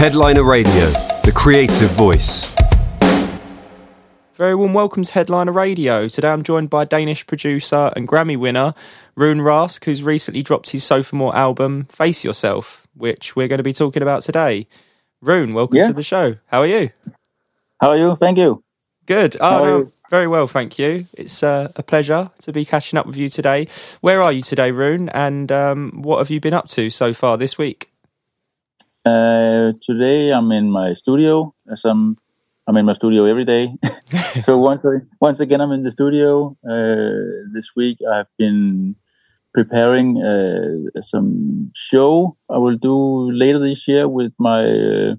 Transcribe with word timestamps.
Headliner 0.00 0.42
Radio, 0.42 0.72
the 1.24 1.32
creative 1.34 1.90
voice. 1.90 2.56
Very 4.34 4.54
warm 4.54 4.72
welcome 4.72 5.02
to 5.04 5.12
Headliner 5.12 5.52
Radio. 5.52 6.08
Today 6.08 6.30
I'm 6.30 6.42
joined 6.42 6.70
by 6.70 6.86
Danish 6.86 7.26
producer 7.26 7.92
and 7.94 8.08
Grammy 8.08 8.38
winner 8.38 8.72
Rune 9.14 9.40
Rask, 9.40 9.84
who's 9.84 10.02
recently 10.02 10.42
dropped 10.42 10.70
his 10.70 10.84
sophomore 10.84 11.36
album 11.36 11.84
Face 11.84 12.24
Yourself, 12.24 12.86
which 12.96 13.36
we're 13.36 13.46
going 13.46 13.58
to 13.58 13.62
be 13.62 13.74
talking 13.74 14.02
about 14.02 14.22
today. 14.22 14.66
Rune, 15.20 15.52
welcome 15.52 15.76
Yeah. 15.76 15.88
to 15.88 15.92
the 15.92 16.02
show. 16.02 16.36
How 16.46 16.60
are 16.60 16.66
you? 16.66 16.88
How 17.78 17.90
are 17.90 17.98
you? 17.98 18.16
Thank 18.16 18.38
you. 18.38 18.62
Good. 19.04 19.36
How 19.38 19.58
Oh, 19.58 19.62
are 19.62 19.66
no, 19.66 19.78
you? 19.80 19.92
very 20.08 20.26
well, 20.26 20.46
thank 20.46 20.78
you. 20.78 21.08
It's 21.12 21.42
uh, 21.42 21.72
a 21.76 21.82
pleasure 21.82 22.30
to 22.40 22.52
be 22.54 22.64
catching 22.64 22.98
up 22.98 23.04
with 23.04 23.18
you 23.18 23.28
today. 23.28 23.68
Where 24.00 24.22
are 24.22 24.32
you 24.32 24.40
today, 24.40 24.70
Rune? 24.72 25.10
And 25.10 25.52
um, 25.52 26.00
what 26.00 26.18
have 26.20 26.30
you 26.30 26.40
been 26.40 26.54
up 26.54 26.68
to 26.68 26.88
so 26.88 27.12
far 27.12 27.36
this 27.36 27.58
week? 27.58 27.89
Uh, 29.04 29.72
today 29.80 30.30
I'm 30.30 30.52
in 30.52 30.70
my 30.70 30.92
studio. 30.94 31.54
As 31.70 31.84
I'm, 31.84 32.16
I'm 32.66 32.76
in 32.76 32.86
my 32.86 32.92
studio 32.92 33.24
every 33.24 33.44
day. 33.44 33.74
so 34.42 34.58
once, 34.58 34.82
once 35.20 35.40
again, 35.40 35.60
I'm 35.60 35.72
in 35.72 35.82
the 35.82 35.90
studio. 35.90 36.56
Uh, 36.68 37.48
this 37.52 37.70
week 37.76 37.98
I've 38.12 38.28
been 38.38 38.96
preparing 39.54 40.22
uh, 40.22 41.00
some 41.00 41.72
show 41.74 42.36
I 42.48 42.58
will 42.58 42.76
do 42.76 43.30
later 43.32 43.58
this 43.58 43.86
year 43.88 44.08
with 44.08 44.32
my. 44.38 44.64
Uh, 44.64 45.14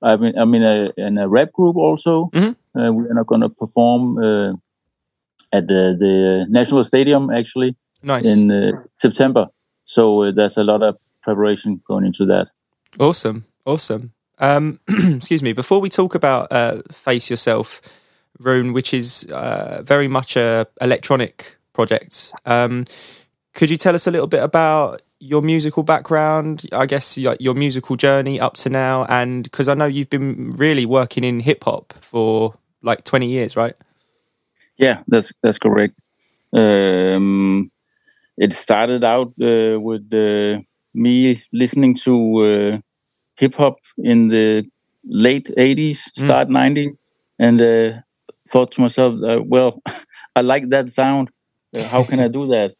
I'm 0.00 0.22
in, 0.22 0.38
I'm 0.38 0.54
in 0.54 0.62
a 0.62 0.92
in 0.96 1.18
a 1.18 1.28
rap 1.28 1.52
group 1.52 1.76
also. 1.76 2.30
Mhm. 2.32 2.56
Uh, 2.78 2.92
we 2.92 3.04
are 3.08 3.14
not 3.14 3.26
going 3.26 3.40
to 3.40 3.48
perform 3.48 4.18
uh, 4.18 4.52
at 5.52 5.66
the 5.66 5.96
the 5.98 6.46
National 6.48 6.84
Stadium 6.84 7.30
actually. 7.30 7.76
Nice. 8.00 8.26
in 8.26 8.50
uh, 8.52 8.70
September. 8.98 9.48
So 9.84 10.22
uh, 10.22 10.30
there's 10.30 10.56
a 10.56 10.62
lot 10.62 10.82
of 10.82 10.96
preparation 11.20 11.80
going 11.88 12.06
into 12.06 12.24
that. 12.26 12.46
Awesome, 12.98 13.44
awesome. 13.64 14.12
Um, 14.38 14.80
excuse 14.88 15.42
me. 15.42 15.52
Before 15.52 15.80
we 15.80 15.88
talk 15.88 16.14
about 16.14 16.48
uh, 16.50 16.82
Face 16.90 17.30
Yourself, 17.30 17.80
Rune, 18.38 18.72
which 18.72 18.94
is 18.94 19.28
uh, 19.32 19.82
very 19.84 20.08
much 20.08 20.36
a 20.36 20.66
electronic 20.80 21.56
project, 21.72 22.32
um, 22.46 22.84
could 23.54 23.70
you 23.70 23.76
tell 23.76 23.94
us 23.94 24.06
a 24.06 24.10
little 24.10 24.26
bit 24.26 24.42
about 24.42 25.02
your 25.20 25.42
musical 25.42 25.82
background? 25.82 26.64
I 26.72 26.86
guess 26.86 27.18
your, 27.18 27.36
your 27.40 27.54
musical 27.54 27.96
journey 27.96 28.40
up 28.40 28.54
to 28.58 28.70
now, 28.70 29.04
and 29.08 29.44
because 29.44 29.68
I 29.68 29.74
know 29.74 29.86
you've 29.86 30.10
been 30.10 30.52
really 30.52 30.86
working 30.86 31.24
in 31.24 31.40
hip 31.40 31.64
hop 31.64 31.92
for 32.00 32.54
like 32.82 33.04
twenty 33.04 33.26
years, 33.28 33.56
right? 33.56 33.74
Yeah, 34.76 35.02
that's 35.08 35.32
that's 35.42 35.58
correct. 35.58 35.98
Um, 36.52 37.70
it 38.36 38.52
started 38.52 39.04
out 39.04 39.34
uh, 39.42 39.78
with 39.80 40.12
uh, 40.14 40.62
me 40.94 41.42
listening 41.52 41.94
to 42.04 42.14
uh, 42.44 42.78
hip 43.36 43.54
hop 43.54 43.78
in 43.98 44.28
the 44.28 44.64
late 45.04 45.50
'80s, 45.56 45.98
start 46.14 46.48
'90s, 46.48 46.90
and 47.38 47.60
uh, 47.60 47.92
thought 48.48 48.72
to 48.72 48.80
myself, 48.80 49.14
uh, 49.22 49.40
"Well, 49.44 49.80
I 50.36 50.40
like 50.42 50.68
that 50.70 50.90
sound. 50.90 51.30
Uh, 51.76 51.84
how 51.84 52.04
can 52.04 52.20
I 52.20 52.28
do 52.28 52.46
that?" 52.54 52.74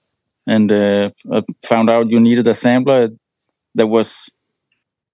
And 0.47 0.73
uh, 0.73 1.11
I 1.33 1.43
found 1.67 1.91
out 1.91 2.09
you 2.11 2.21
needed 2.21 2.47
a 2.47 2.55
sampler 2.55 3.11
that 3.75 3.87
was 3.87 4.31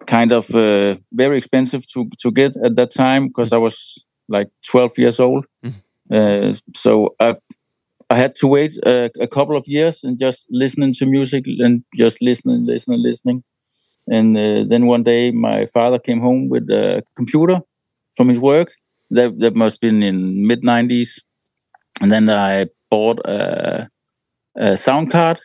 kind 0.06 0.33
of 0.33 0.51
uh, 0.55 0.97
very 1.12 1.39
expensive 1.39 1.86
to 1.89 2.08
to 2.20 2.31
get 2.31 2.56
at 2.64 2.77
that 2.77 2.91
time 2.92 3.29
because 3.29 3.53
I 3.53 3.58
was 3.58 4.06
like 4.29 4.48
12 4.67 4.98
years 4.98 5.20
old. 5.20 5.47
Uh, 6.12 6.55
so 6.77 7.14
I 7.20 7.36
I 8.15 8.19
had 8.19 8.34
to 8.37 8.47
wait 8.47 8.73
a, 8.87 9.11
a 9.20 9.29
couple 9.37 9.57
of 9.57 9.65
years 9.67 10.05
and 10.05 10.19
just 10.20 10.47
listening 10.51 10.95
to 10.95 11.07
music 11.07 11.45
and 11.65 11.84
just 11.97 12.19
listening, 12.23 12.67
listening, 12.67 13.03
listening. 13.03 13.45
And 14.09 14.37
uh, 14.37 14.65
then 14.69 14.87
one 14.87 15.03
day, 15.03 15.31
my 15.33 15.67
father 15.67 15.98
came 15.98 16.20
home 16.20 16.48
with 16.51 16.65
a 16.70 17.03
computer 17.17 17.61
from 18.17 18.29
his 18.29 18.39
work. 18.39 18.69
That 19.11 19.39
that 19.41 19.55
must 19.57 19.77
have 19.77 19.81
been 19.81 20.03
in 20.03 20.47
mid 20.47 20.62
'90s. 20.62 21.11
And 22.01 22.12
then 22.12 22.29
I 22.31 22.67
bought 22.91 23.19
a, 23.27 23.89
a 24.57 24.77
sound 24.77 25.11
card 25.11 25.41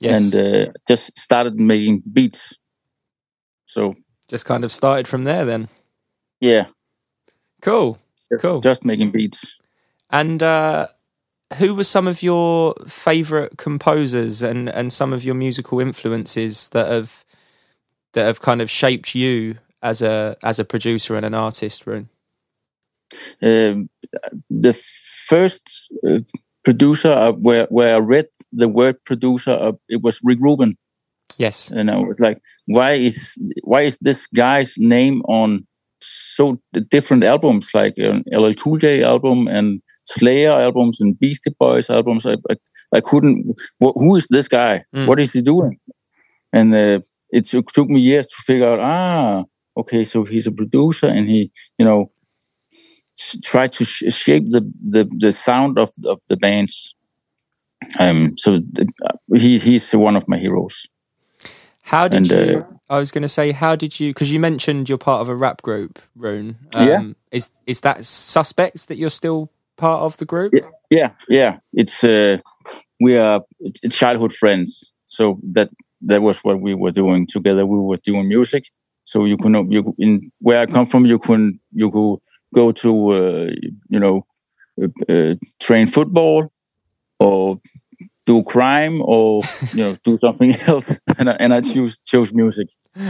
Yes. 0.00 0.34
and 0.34 0.34
uh, 0.68 0.72
just 0.88 1.18
started 1.18 1.58
making 1.58 2.02
beats. 2.12 2.56
So 3.66 3.94
Just 4.28 4.44
kind 4.46 4.64
of 4.64 4.72
started 4.72 5.08
from 5.08 5.24
there, 5.24 5.44
then. 5.44 5.68
yeah, 6.40 6.66
Cool, 7.62 7.98
cool. 8.40 8.60
just 8.60 8.84
making 8.84 9.10
beats. 9.12 9.56
And 10.10 10.42
uh, 10.42 10.88
who 11.58 11.74
were 11.74 11.84
some 11.84 12.06
of 12.06 12.22
your 12.22 12.74
favourite 12.86 13.56
composers 13.56 14.42
and, 14.42 14.68
and 14.68 14.92
some 14.92 15.12
of 15.12 15.24
your 15.24 15.34
musical 15.34 15.80
influences 15.80 16.68
that 16.70 16.90
have 16.90 17.24
that 18.12 18.26
have 18.26 18.40
kind 18.40 18.62
of 18.62 18.70
shaped 18.70 19.14
you 19.14 19.58
as 19.82 20.02
a 20.02 20.36
as 20.42 20.58
a 20.58 20.64
producer 20.64 21.16
and 21.16 21.26
an 21.26 21.34
artist, 21.34 21.86
Rune? 21.86 22.08
um, 23.42 23.88
the 24.50 24.72
first 25.26 25.92
uh, 26.06 26.20
producer 26.64 27.12
uh, 27.12 27.32
where 27.32 27.66
where 27.70 27.96
I 27.96 27.98
read 27.98 28.26
the 28.52 28.68
word 28.68 29.02
producer, 29.04 29.50
uh, 29.50 29.72
it 29.88 30.02
was 30.02 30.20
Rick 30.22 30.38
Rubin, 30.40 30.76
Yes. 31.38 31.70
and 31.70 31.90
I 31.90 31.96
was 31.96 32.16
like, 32.18 32.40
why 32.66 32.92
is 32.92 33.34
why 33.62 33.82
is 33.82 33.98
this 34.00 34.26
guy's 34.28 34.74
name 34.78 35.22
on 35.22 35.66
so 36.00 36.60
different 36.90 37.24
albums, 37.24 37.70
like 37.74 37.94
an 37.98 38.24
LL 38.32 38.54
Cool 38.54 38.78
J 38.78 39.02
album 39.02 39.48
and 39.48 39.82
Slayer 40.04 40.50
albums 40.50 41.00
and 41.00 41.18
Beastie 41.18 41.54
Boys 41.58 41.90
albums? 41.90 42.26
I 42.26 42.36
I, 42.50 42.56
I 42.94 43.00
couldn't. 43.00 43.58
wh- 43.82 43.94
who 43.94 44.16
is 44.16 44.26
this 44.28 44.48
guy? 44.48 44.84
Mm. 44.94 45.06
What 45.06 45.20
is 45.20 45.32
he 45.32 45.42
doing? 45.42 45.78
And 46.52 46.74
uh, 46.74 47.00
it 47.30 47.46
took, 47.46 47.72
took 47.72 47.88
me 47.88 48.00
years 48.00 48.26
to 48.26 48.36
figure 48.46 48.68
out. 48.68 48.80
Ah, 48.80 49.44
okay, 49.76 50.04
so 50.04 50.24
he's 50.24 50.46
a 50.46 50.52
producer, 50.52 51.06
and 51.06 51.28
he, 51.28 51.50
you 51.78 51.84
know, 51.84 52.10
try 53.42 53.66
to 53.68 53.84
sh- 53.84 54.04
shape 54.08 54.50
the, 54.50 54.70
the 54.82 55.08
the 55.18 55.32
sound 55.32 55.78
of 55.78 55.90
of 56.06 56.20
the 56.28 56.36
bands. 56.36 56.94
Um, 57.98 58.34
so 58.36 58.60
th- 58.74 58.88
he 59.34 59.58
he's 59.58 59.92
one 59.92 60.16
of 60.16 60.28
my 60.28 60.38
heroes. 60.38 60.86
How 61.82 62.08
did 62.08 62.30
And, 62.30 62.50
you? 62.50 62.58
uh, 62.60 62.62
I 62.88 62.98
was 62.98 63.10
going 63.10 63.22
to 63.22 63.28
say, 63.28 63.52
how 63.52 63.76
did 63.76 64.00
you? 64.00 64.10
Because 64.10 64.32
you 64.32 64.40
mentioned 64.40 64.88
you're 64.88 64.98
part 64.98 65.20
of 65.20 65.28
a 65.28 65.34
rap 65.34 65.60
group, 65.62 65.98
Rune. 66.16 66.56
Yeah. 66.72 67.02
Is 67.30 67.50
is 67.66 67.80
that 67.80 67.98
Suspekt 67.98 68.86
that 68.86 68.96
you're 68.96 69.10
still 69.10 69.50
part 69.76 70.02
of 70.02 70.16
the 70.18 70.24
group? 70.24 70.52
Yeah, 70.90 71.12
yeah. 71.28 71.58
It's 71.72 72.02
uh, 72.04 72.38
we 73.00 73.16
are 73.16 73.42
childhood 73.90 74.32
friends, 74.32 74.92
so 75.04 75.38
that 75.52 75.70
that 76.02 76.22
was 76.22 76.38
what 76.40 76.60
we 76.60 76.74
were 76.74 76.92
doing 76.92 77.26
together. 77.26 77.66
We 77.66 77.78
were 77.78 77.96
doing 78.04 78.28
music, 78.28 78.64
so 79.04 79.24
you 79.24 79.36
could 79.36 79.52
you 79.70 79.94
in 79.98 80.30
where 80.40 80.60
I 80.60 80.66
come 80.66 80.86
from, 80.86 81.06
you 81.06 81.18
couldn't 81.18 81.60
you 81.72 81.90
could 81.90 82.18
go 82.54 82.72
to 82.72 83.12
uh, 83.12 83.50
you 83.88 84.00
know 84.00 84.26
uh, 84.82 85.12
uh, 85.12 85.34
train 85.60 85.86
football 85.86 86.50
or 87.18 87.60
do 88.26 88.42
crime 88.44 89.02
or 89.02 89.42
you 89.72 89.84
know 89.84 89.96
do 90.04 90.18
something 90.18 90.54
else, 90.66 90.98
and 91.18 91.30
I, 91.30 91.32
and 91.34 91.54
I 91.54 91.60
choose 91.60 91.98
chose 92.04 92.32
music. 92.32 92.68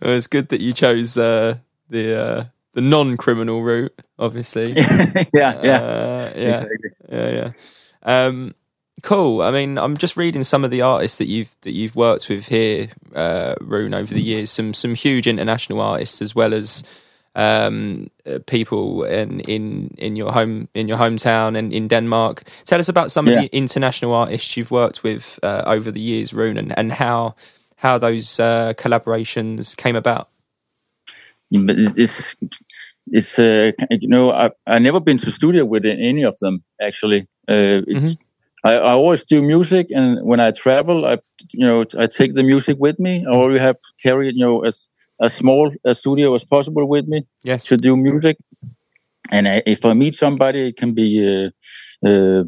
Well, 0.00 0.16
it's 0.16 0.26
good 0.26 0.48
that 0.48 0.62
you 0.62 0.72
chose 0.72 1.18
uh, 1.18 1.58
the 1.90 2.18
uh, 2.18 2.44
the 2.74 2.80
non-criminal 2.80 3.62
route, 3.62 3.92
obviously. 4.18 4.72
yeah, 4.76 5.24
yeah, 5.34 5.80
Uh, 5.80 6.32
yeah, 6.36 6.48
exactly. 6.60 6.90
yeah, 7.08 7.30
yeah. 7.30 7.50
Um, 8.02 8.54
cool. 9.02 9.42
I 9.42 9.50
mean, 9.50 9.78
I'm 9.78 9.96
just 9.96 10.16
reading 10.16 10.44
some 10.44 10.64
of 10.64 10.70
the 10.70 10.82
artists 10.82 11.18
that 11.18 11.26
you've 11.28 11.54
that 11.62 11.72
you've 11.72 11.96
worked 11.96 12.28
with 12.28 12.46
here, 12.48 12.88
uh, 13.14 13.54
Rune, 13.60 13.94
over 13.94 14.14
the 14.14 14.22
years. 14.22 14.50
Some 14.50 14.72
some 14.74 14.94
huge 14.94 15.26
international 15.26 15.80
artists, 15.80 16.22
as 16.22 16.34
well 16.34 16.54
as 16.54 16.84
um, 17.34 18.08
uh, 18.26 18.38
people 18.46 19.04
in 19.04 19.40
in 19.40 19.94
in 19.98 20.16
your 20.16 20.32
home 20.32 20.68
in 20.74 20.88
your 20.88 20.98
hometown 20.98 21.56
and 21.56 21.72
in 21.72 21.88
Denmark. 21.88 22.42
Tell 22.64 22.80
us 22.80 22.88
about 22.88 23.10
some 23.10 23.26
Yeah. 23.28 23.34
of 23.36 23.40
the 23.50 23.56
international 23.56 24.14
artists 24.14 24.56
you've 24.56 24.70
worked 24.70 25.02
with 25.02 25.38
uh, 25.42 25.62
over 25.66 25.90
the 25.92 26.00
years, 26.00 26.32
Rune, 26.32 26.58
and, 26.58 26.72
and 26.78 26.92
how 26.92 27.34
how 27.76 27.98
those 27.98 28.38
uh, 28.42 28.72
collaborations 28.76 29.76
came 29.76 29.96
about. 29.96 30.28
But 31.52 31.76
it's 31.78 32.34
it's 33.10 33.38
uh, 33.38 33.72
you 33.90 34.08
know 34.08 34.30
I 34.30 34.50
I 34.66 34.78
never 34.78 35.00
been 35.00 35.18
to 35.18 35.30
studio 35.30 35.64
with 35.64 35.84
any 35.84 36.22
of 36.22 36.36
them 36.40 36.62
actually. 36.80 37.22
Uh, 37.48 37.82
it's 37.88 38.16
I, 38.62 38.74
I 38.74 38.92
always 38.92 39.24
do 39.24 39.42
music, 39.42 39.86
and 39.90 40.24
when 40.24 40.38
I 40.38 40.50
travel, 40.52 41.06
I 41.06 41.18
you 41.52 41.66
know 41.66 41.84
I 41.98 42.06
take 42.06 42.34
the 42.34 42.42
music 42.42 42.76
with 42.78 42.98
me. 42.98 43.24
I 43.26 43.32
always 43.32 43.60
have 43.60 43.76
carried 44.02 44.34
you 44.36 44.44
know 44.44 44.60
as 44.64 44.88
as 45.20 45.34
small 45.34 45.72
a 45.84 45.94
studio 45.94 46.34
as 46.34 46.44
possible 46.44 46.86
with 46.88 47.06
me 47.08 47.26
Yes. 47.42 47.64
to 47.66 47.76
do 47.76 47.96
music. 47.96 48.36
And 49.32 49.46
I, 49.46 49.62
if 49.66 49.84
I 49.84 49.92
meet 49.92 50.14
somebody, 50.14 50.68
it 50.68 50.76
can 50.76 50.92
be 50.92 51.08
uh, 52.04 52.06
uh, 52.06 52.44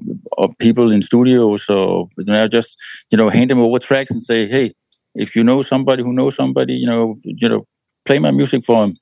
people 0.58 0.90
in 0.90 1.02
studios, 1.02 1.68
or 1.68 2.08
you 2.18 2.24
know, 2.24 2.48
just 2.48 2.76
you 3.10 3.18
know 3.18 3.28
hand 3.28 3.50
them 3.50 3.60
over 3.60 3.78
tracks 3.78 4.10
and 4.10 4.22
say, 4.22 4.48
hey, 4.48 4.74
if 5.14 5.36
you 5.36 5.42
know 5.44 5.62
somebody 5.62 6.02
who 6.02 6.12
knows 6.12 6.34
somebody, 6.36 6.74
you 6.74 6.86
know, 6.86 7.18
you 7.24 7.48
know, 7.48 7.66
play 8.04 8.18
my 8.18 8.30
music 8.30 8.64
for 8.64 8.82
them. 8.82 8.94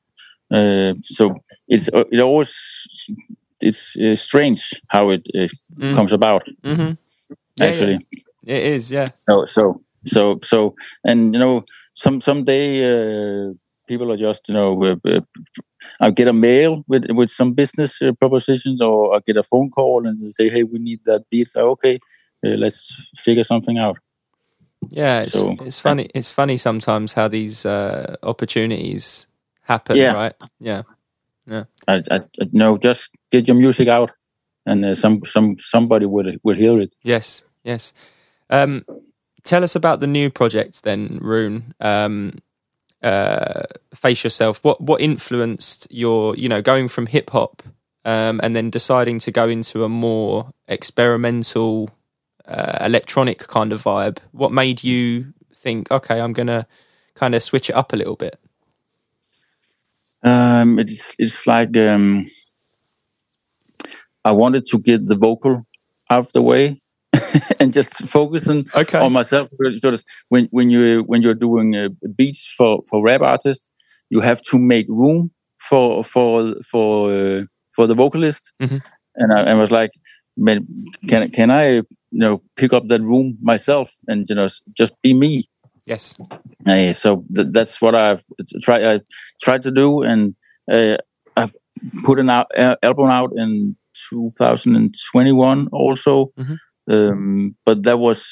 Uh, 0.52 0.94
so 1.04 1.34
it's 1.68 1.88
uh, 1.92 2.04
it 2.10 2.20
always 2.20 2.52
it's 3.60 3.96
uh, 3.96 4.16
strange 4.16 4.62
how 4.88 5.10
it 5.10 5.26
uh, 5.34 5.46
Mm. 5.78 5.94
comes 5.94 6.12
about. 6.12 6.42
Mm-hmm. 6.64 6.92
Yeah, 7.56 7.66
Actually, 7.66 7.98
yeah. 8.44 8.56
It 8.56 8.64
is. 8.74 8.90
Yeah. 8.92 9.06
so 9.28 9.46
so 9.46 9.80
so 10.04 10.38
so 10.42 10.74
and 11.04 11.32
you 11.34 11.40
know 11.40 11.62
some 11.94 12.20
someday 12.20 12.84
uh, 12.84 13.52
people 13.88 14.10
are 14.12 14.16
just 14.18 14.48
you 14.48 14.54
know 14.54 14.82
uh, 14.84 14.96
uh, 15.08 15.20
I 16.00 16.10
get 16.10 16.28
a 16.28 16.32
mail 16.32 16.84
with 16.88 17.04
with 17.10 17.30
some 17.30 17.52
business 17.54 18.02
uh, 18.02 18.12
propositions, 18.18 18.80
or 18.80 19.14
I 19.16 19.20
get 19.26 19.36
a 19.38 19.42
phone 19.42 19.70
call 19.70 20.06
and 20.06 20.18
they 20.20 20.30
say, 20.30 20.48
"Hey, 20.50 20.64
we 20.64 20.78
need 20.78 21.00
that 21.04 21.22
beat." 21.30 21.48
So 21.48 21.70
okay, 21.70 21.98
uh, 22.44 22.56
let's 22.58 22.80
figure 23.24 23.44
something 23.44 23.78
out. 23.78 23.96
Yeah, 24.88 25.22
it's, 25.22 25.32
So- 25.32 25.56
it's 25.60 25.80
funny. 25.80 26.08
It's 26.14 26.30
funny 26.30 26.56
sometimes 26.58 27.12
how 27.12 27.28
these 27.28 27.66
uh, 27.66 28.16
opportunities 28.22 29.26
happen, 29.62 29.96
Yeah. 29.96 30.12
right? 30.14 30.34
Yeah, 30.58 30.82
yeah. 31.46 31.64
I, 31.86 32.02
I 32.10 32.20
no, 32.52 32.78
just 32.78 33.10
get 33.30 33.46
your 33.46 33.56
music 33.56 33.88
out, 33.88 34.10
and 34.66 34.84
uh, 34.84 34.94
some 34.94 35.20
some 35.24 35.56
somebody 35.58 36.06
will 36.06 36.32
will 36.42 36.56
hear 36.56 36.80
it. 36.80 36.94
yes, 37.02 37.44
yes. 37.64 37.92
Um, 38.48 38.84
tell 39.44 39.62
us 39.64 39.76
about 39.76 40.00
the 40.00 40.06
new 40.06 40.30
project 40.30 40.82
then, 40.82 41.18
Rune. 41.20 41.74
Um, 41.80 42.38
uh, 43.02 43.62
Face 43.94 44.24
yourself. 44.24 44.58
What 44.64 44.80
what 44.80 45.00
influenced 45.00 45.86
your, 45.90 46.36
you 46.36 46.48
know, 46.48 46.62
going 46.62 46.88
from 46.88 47.06
hip 47.06 47.30
hop 47.30 47.62
um, 48.04 48.40
and 48.42 48.54
then 48.56 48.70
deciding 48.70 49.18
to 49.20 49.30
go 49.30 49.48
into 49.48 49.84
a 49.84 49.88
more 49.88 50.50
experimental, 50.68 51.90
uh, 52.46 52.78
electronic 52.80 53.38
kind 53.48 53.72
of 53.72 53.82
vibe? 53.84 54.18
What 54.32 54.52
made 54.52 54.82
you 54.84 55.32
think, 55.54 55.90
okay, 55.90 56.20
I'm 56.20 56.32
gonna 56.32 56.66
kind 57.14 57.34
of 57.34 57.42
switch 57.42 57.70
it 57.70 57.76
up 57.76 57.92
a 57.92 57.96
little 57.96 58.16
bit? 58.16 58.38
Um, 60.22 60.78
it's 60.78 61.14
it's 61.18 61.46
like 61.46 61.76
um, 61.76 62.24
I 64.24 64.32
wanted 64.32 64.66
to 64.66 64.78
get 64.78 65.06
the 65.06 65.16
vocal 65.16 65.62
out 66.10 66.18
of 66.26 66.32
the 66.32 66.42
way 66.42 66.76
and 67.60 67.72
just 67.72 67.90
focus 68.08 68.48
on, 68.48 68.64
Okay. 68.74 68.98
on 68.98 69.12
myself. 69.12 69.48
Because 69.58 70.04
when 70.28 70.46
when 70.50 70.70
you 70.70 71.02
when 71.06 71.22
you're 71.22 71.34
doing 71.34 71.74
uh, 71.74 71.88
beats 72.16 72.46
for 72.56 72.82
for 72.88 73.02
rap 73.02 73.22
artists, 73.22 73.70
you 74.10 74.20
have 74.20 74.42
to 74.42 74.58
make 74.58 74.86
room 74.88 75.30
for 75.58 76.04
for 76.04 76.54
for 76.70 77.12
uh, 77.12 77.44
for 77.74 77.86
the 77.86 77.94
vocalist. 77.94 78.52
Mhm. 78.60 78.82
And 79.16 79.32
I, 79.32 79.52
I 79.52 79.54
was 79.54 79.70
like, 79.70 79.90
can 81.08 81.30
can 81.30 81.50
I 81.50 81.82
you 82.12 82.18
know 82.20 82.42
pick 82.56 82.72
up 82.72 82.86
that 82.88 83.02
room 83.02 83.38
myself 83.40 83.92
and 84.08 84.28
you 84.28 84.34
know 84.36 84.48
just 84.76 84.92
be 85.02 85.14
me? 85.14 85.48
yes. 85.86 86.16
Uh, 86.66 86.92
so 86.92 87.24
th- 87.34 87.48
that's 87.50 87.80
what 87.80 87.94
I've 87.94 88.22
tried. 88.62 88.84
I 88.84 89.00
tried 89.42 89.62
to 89.62 89.70
do, 89.70 90.02
and 90.02 90.34
uh, 90.72 90.96
I've 91.36 91.54
put 92.04 92.18
an 92.20 92.30
out, 92.30 92.46
uh, 92.56 92.76
album 92.82 93.06
out 93.10 93.32
in 93.36 93.76
2021 94.10 95.68
also. 95.72 96.32
Mhm. 96.38 96.58
Um, 96.90 97.56
but 97.64 97.82
that 97.84 97.98
was 97.98 98.24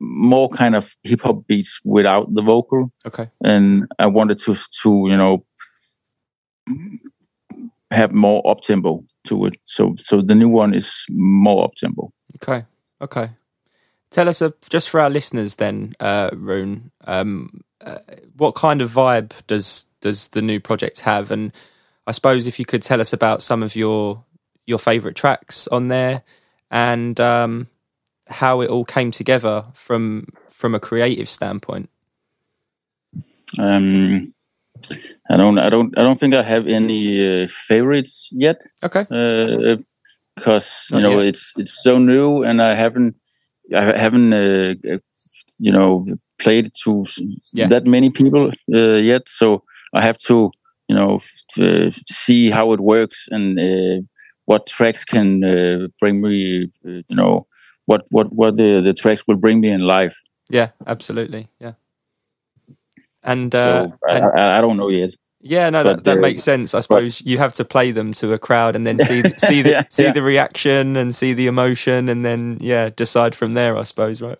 more 0.00 0.48
kind 0.48 0.74
of 0.76 0.94
hip 1.02 1.20
hop 1.20 1.46
beats 1.46 1.80
without 1.84 2.26
the 2.32 2.42
vocal, 2.42 2.90
Okay. 3.06 3.26
and 3.44 3.86
I 3.98 4.06
wanted 4.06 4.38
to 4.40 4.54
to 4.82 4.90
you 5.10 5.16
know 5.16 5.44
have 7.90 8.12
more 8.12 8.42
up 8.50 8.60
tempo 8.62 9.04
to 9.28 9.46
it. 9.46 9.56
So 9.64 9.94
so 9.98 10.20
the 10.22 10.34
new 10.34 10.48
one 10.48 10.74
is 10.74 11.04
more 11.10 11.64
up 11.64 11.74
tempo. 11.76 12.10
Okay. 12.42 12.64
Okay. 13.00 13.30
Tell 14.10 14.28
us, 14.28 14.40
uh, 14.40 14.50
just 14.70 14.88
for 14.88 15.00
our 15.00 15.10
listeners, 15.10 15.56
then, 15.56 15.94
uh, 16.00 16.30
Rune, 16.32 16.90
um, 17.04 17.62
uh, 17.80 17.98
what 18.36 18.54
kind 18.54 18.80
of 18.80 18.90
vibe 18.90 19.32
does 19.46 19.86
does 20.00 20.28
the 20.28 20.42
new 20.42 20.60
project 20.60 21.00
have? 21.00 21.30
And 21.30 21.52
I 22.06 22.12
suppose 22.12 22.46
if 22.46 22.58
you 22.58 22.64
could 22.64 22.82
tell 22.82 23.00
us 23.00 23.12
about 23.12 23.42
some 23.42 23.62
of 23.62 23.74
your 23.76 24.24
your 24.66 24.78
favorite 24.78 25.16
tracks 25.16 25.68
on 25.68 25.88
there, 25.88 26.22
and 26.70 27.18
um, 27.20 27.68
how 28.28 28.60
it 28.60 28.70
all 28.70 28.84
came 28.84 29.10
together 29.10 29.64
from 29.74 30.28
from 30.50 30.74
a 30.74 30.80
creative 30.80 31.28
standpoint. 31.28 31.90
Um, 33.58 34.32
I 35.30 35.36
don't 35.36 35.58
I 35.58 35.68
don't 35.68 35.96
I 35.98 36.02
don't 36.02 36.18
think 36.18 36.34
I 36.34 36.42
have 36.42 36.66
any 36.66 37.42
uh, 37.44 37.48
favorites 37.48 38.28
yet. 38.32 38.60
Okay. 38.82 39.06
uh, 39.10 39.76
because 40.36 40.86
you 40.90 41.00
know 41.00 41.18
yet. 41.18 41.28
it's 41.28 41.52
it's 41.56 41.82
so 41.82 41.98
new 41.98 42.44
and 42.44 42.62
I 42.62 42.74
haven't 42.74 43.16
I 43.74 43.98
haven't 43.98 44.32
uh, 44.32 44.74
uh, 44.92 44.98
you 45.58 45.72
know 45.72 46.06
played 46.38 46.70
to 46.84 47.04
Yeah. 47.52 47.68
that 47.68 47.84
many 47.86 48.10
people 48.10 48.52
uh, 48.72 48.98
yet. 49.12 49.22
So 49.28 49.62
I 49.94 50.02
have 50.02 50.18
to 50.28 50.50
you 50.88 50.96
know 50.96 51.20
see 52.06 52.50
how 52.50 52.72
it 52.72 52.80
works 52.80 53.26
and 53.30 53.58
uh, 53.58 54.02
what 54.44 54.66
tracks 54.66 55.04
can 55.04 55.42
uh, 55.44 55.88
bring 56.00 56.20
me 56.20 56.68
uh, 56.86 57.02
you 57.08 57.16
know 57.16 57.46
what 57.86 58.02
what 58.10 58.32
what 58.32 58.56
the 58.56 58.80
the 58.80 58.92
tracks 58.94 59.22
will 59.26 59.36
bring 59.38 59.60
me 59.60 59.70
in 59.70 59.80
life. 59.80 60.14
Yeah. 60.50 60.68
Absolutely. 60.86 61.48
Yeah. 61.60 61.72
And, 63.22 63.52
uh, 63.54 63.88
so 63.88 63.92
and 64.08 64.24
I, 64.38 64.58
I 64.58 64.60
don't 64.60 64.76
know 64.76 64.88
yet. 64.88 65.10
Yeah, 65.48 65.70
no, 65.70 65.82
that, 65.84 65.96
But, 65.96 66.04
that 66.04 66.20
makes 66.20 66.42
sense. 66.42 66.74
I 66.74 66.80
suppose 66.80 67.20
you 67.24 67.38
have 67.38 67.52
to 67.54 67.64
play 67.64 67.92
them 67.92 68.12
to 68.14 68.32
a 68.32 68.38
crowd 68.38 68.76
and 68.76 68.86
then 68.86 68.98
see 68.98 69.22
see 69.38 69.62
the 69.62 69.70
Yeah, 69.70 69.82
see 69.90 70.04
yeah. 70.04 70.12
the 70.12 70.22
reaction 70.22 70.96
and 70.96 71.14
see 71.14 71.32
the 71.34 71.46
emotion 71.46 72.08
and 72.08 72.24
then 72.24 72.58
yeah, 72.60 72.90
decide 72.96 73.34
from 73.34 73.54
there. 73.54 73.76
I 73.76 73.84
suppose, 73.84 74.20
right? 74.22 74.38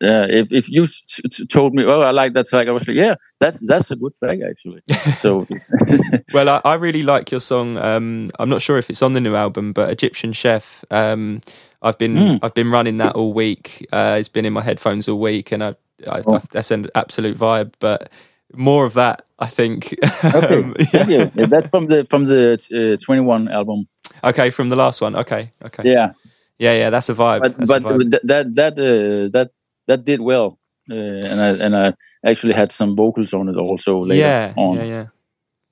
Yeah, 0.00 0.26
if 0.28 0.52
if 0.52 0.68
you 0.68 0.86
t- 0.86 1.28
t- 1.30 1.46
told 1.46 1.74
me, 1.74 1.84
oh, 1.84 2.00
I 2.00 2.10
like 2.12 2.32
that 2.34 2.48
track, 2.48 2.66
I 2.68 2.72
was 2.72 2.88
like, 2.88 2.96
yeah, 2.96 3.14
that's 3.40 3.64
that's 3.66 3.90
a 3.90 3.96
good 3.96 4.14
track 4.14 4.40
actually. 4.48 4.82
So 5.18 5.46
Well, 6.32 6.48
I, 6.48 6.60
I 6.64 6.74
really 6.74 7.02
like 7.02 7.30
your 7.30 7.40
song. 7.40 7.76
Um, 7.76 8.30
I'm 8.38 8.48
not 8.48 8.62
sure 8.62 8.78
if 8.78 8.90
it's 8.90 9.02
on 9.02 9.12
the 9.14 9.20
new 9.20 9.34
album, 9.36 9.72
but 9.72 9.90
Egyptian 9.90 10.32
Chef. 10.32 10.84
Um, 10.90 11.40
I've 11.82 11.98
been 11.98 12.14
Mm. 12.16 12.38
I've 12.42 12.54
been 12.54 12.70
running 12.70 12.98
that 12.98 13.14
all 13.16 13.32
week. 13.32 13.86
Uh, 13.92 14.16
it's 14.18 14.28
been 14.28 14.44
in 14.46 14.52
my 14.52 14.62
headphones 14.62 15.08
all 15.08 15.18
week, 15.20 15.52
and 15.52 15.62
I, 15.62 15.74
I, 16.06 16.22
Oh. 16.26 16.36
I 16.36 16.40
that's 16.52 16.70
an 16.70 16.88
absolute 16.94 17.38
vibe. 17.38 17.74
But 17.80 18.10
more 18.54 18.84
of 18.86 18.94
that, 18.94 19.24
I 19.38 19.46
think. 19.46 19.94
okay, 20.24 20.56
Um, 20.62 20.74
yeah. 20.78 20.84
thank 20.86 21.10
you. 21.10 21.30
Yeah, 21.34 21.46
that's 21.46 21.68
from 21.68 21.86
the 21.86 22.04
from 22.10 22.24
the 22.24 22.58
uh, 22.72 23.04
Twenty 23.04 23.22
One 23.22 23.48
album. 23.48 23.84
Okay, 24.24 24.50
from 24.50 24.68
the 24.68 24.76
last 24.76 25.00
one. 25.00 25.16
Okay, 25.16 25.52
okay. 25.64 25.82
Yeah, 25.84 26.12
yeah, 26.58 26.74
yeah. 26.74 26.90
That's 26.90 27.08
a 27.08 27.14
vibe. 27.14 27.40
but 27.40 27.56
That's 27.58 27.70
a 27.70 27.80
vibe. 27.80 28.10
th- 28.10 28.22
that 28.24 28.54
that 28.54 28.72
uh, 28.78 29.28
that 29.32 29.50
that 29.86 30.04
did 30.04 30.20
well, 30.20 30.58
uh, 30.90 30.94
and 30.94 31.40
I 31.40 31.48
and 31.64 31.76
I 31.76 31.94
actually 32.24 32.54
had 32.54 32.72
some 32.72 32.94
vocals 32.96 33.32
on 33.34 33.48
it 33.48 33.56
also 33.56 34.00
later 34.04 34.20
yeah, 34.20 34.52
on. 34.56 34.76
yeah, 34.76 34.84
yeah, 34.84 35.06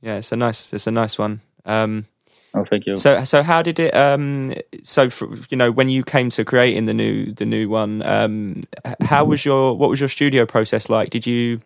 yeah. 0.02 0.16
It's 0.18 0.32
a 0.32 0.36
nice, 0.36 0.72
it's 0.72 0.86
a 0.86 0.90
nice 0.92 1.18
one. 1.18 1.40
Um, 1.64 2.06
Oh, 2.52 2.64
thank 2.64 2.84
you. 2.84 2.96
so, 2.96 3.22
so 3.22 3.44
how 3.44 3.62
did 3.62 3.78
it? 3.78 3.94
Um, 3.94 4.52
so, 4.82 5.08
for, 5.08 5.28
you 5.50 5.56
know, 5.56 5.70
when 5.70 5.88
you 5.88 6.02
came 6.02 6.30
to 6.30 6.44
creating 6.44 6.86
the 6.86 6.94
new, 6.94 7.32
the 7.32 7.46
new 7.46 7.68
one, 7.68 8.02
um, 8.02 8.62
how 9.02 9.24
was 9.24 9.44
your, 9.44 9.76
what 9.76 9.88
was 9.88 10.00
your 10.00 10.08
studio 10.08 10.46
process 10.46 10.88
like? 10.88 11.10
Did 11.10 11.28
you 11.28 11.60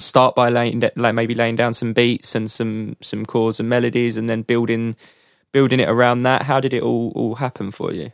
start 0.00 0.34
by 0.34 0.48
laying, 0.48 0.82
like 0.96 1.14
maybe 1.14 1.34
laying 1.34 1.56
down 1.56 1.74
some 1.74 1.92
beats 1.92 2.34
and 2.34 2.50
some, 2.50 2.96
some 3.00 3.24
chords 3.26 3.60
and 3.60 3.68
melodies, 3.68 4.16
and 4.16 4.28
then 4.28 4.42
building, 4.42 4.96
building 5.52 5.80
it 5.80 5.88
around 5.88 6.22
that? 6.24 6.42
How 6.42 6.60
did 6.60 6.72
it 6.72 6.82
all, 6.82 7.12
all 7.14 7.34
happen 7.36 7.70
for 7.70 7.92
you? 7.92 8.10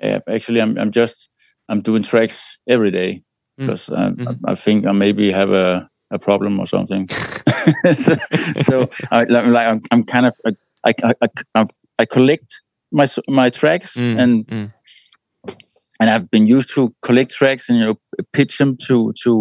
Yeah, 0.00 0.20
actually, 0.28 0.60
I'm 0.62 0.78
I'm 0.78 0.92
just 0.92 1.28
I'm 1.68 1.82
doing 1.82 2.02
tracks 2.02 2.56
every 2.68 2.90
day 2.90 3.22
Mm. 3.58 3.66
because 3.66 3.90
I, 3.90 4.10
Mhm. 4.10 4.38
I, 4.46 4.52
I 4.52 4.54
think 4.54 4.86
I 4.86 4.92
maybe 4.92 5.30
have 5.32 5.50
a, 5.50 5.88
a 6.10 6.18
problem 6.18 6.58
or 6.58 6.66
something. 6.66 7.08
so, 7.08 8.16
so 8.62 8.90
I, 9.10 9.24
like 9.24 9.46
like, 9.46 9.66
I'm, 9.66 9.80
I'm 9.90 10.04
kind 10.04 10.26
of 10.26 10.34
I 10.46 10.52
I, 10.84 10.94
I, 11.20 11.28
I, 11.54 11.66
I 11.98 12.04
collect 12.06 12.62
my 12.90 13.06
my 13.28 13.50
tracks 13.50 13.94
Mm, 13.96 14.18
and 14.18 14.46
mm. 14.46 14.72
And 16.00 16.08
I've 16.08 16.30
been 16.30 16.46
used 16.46 16.70
to 16.74 16.94
collect 17.02 17.32
tracks 17.32 17.68
and 17.68 17.78
you 17.78 17.84
know 17.84 18.00
pitch 18.32 18.58
them 18.58 18.76
to 18.88 19.12
to 19.22 19.32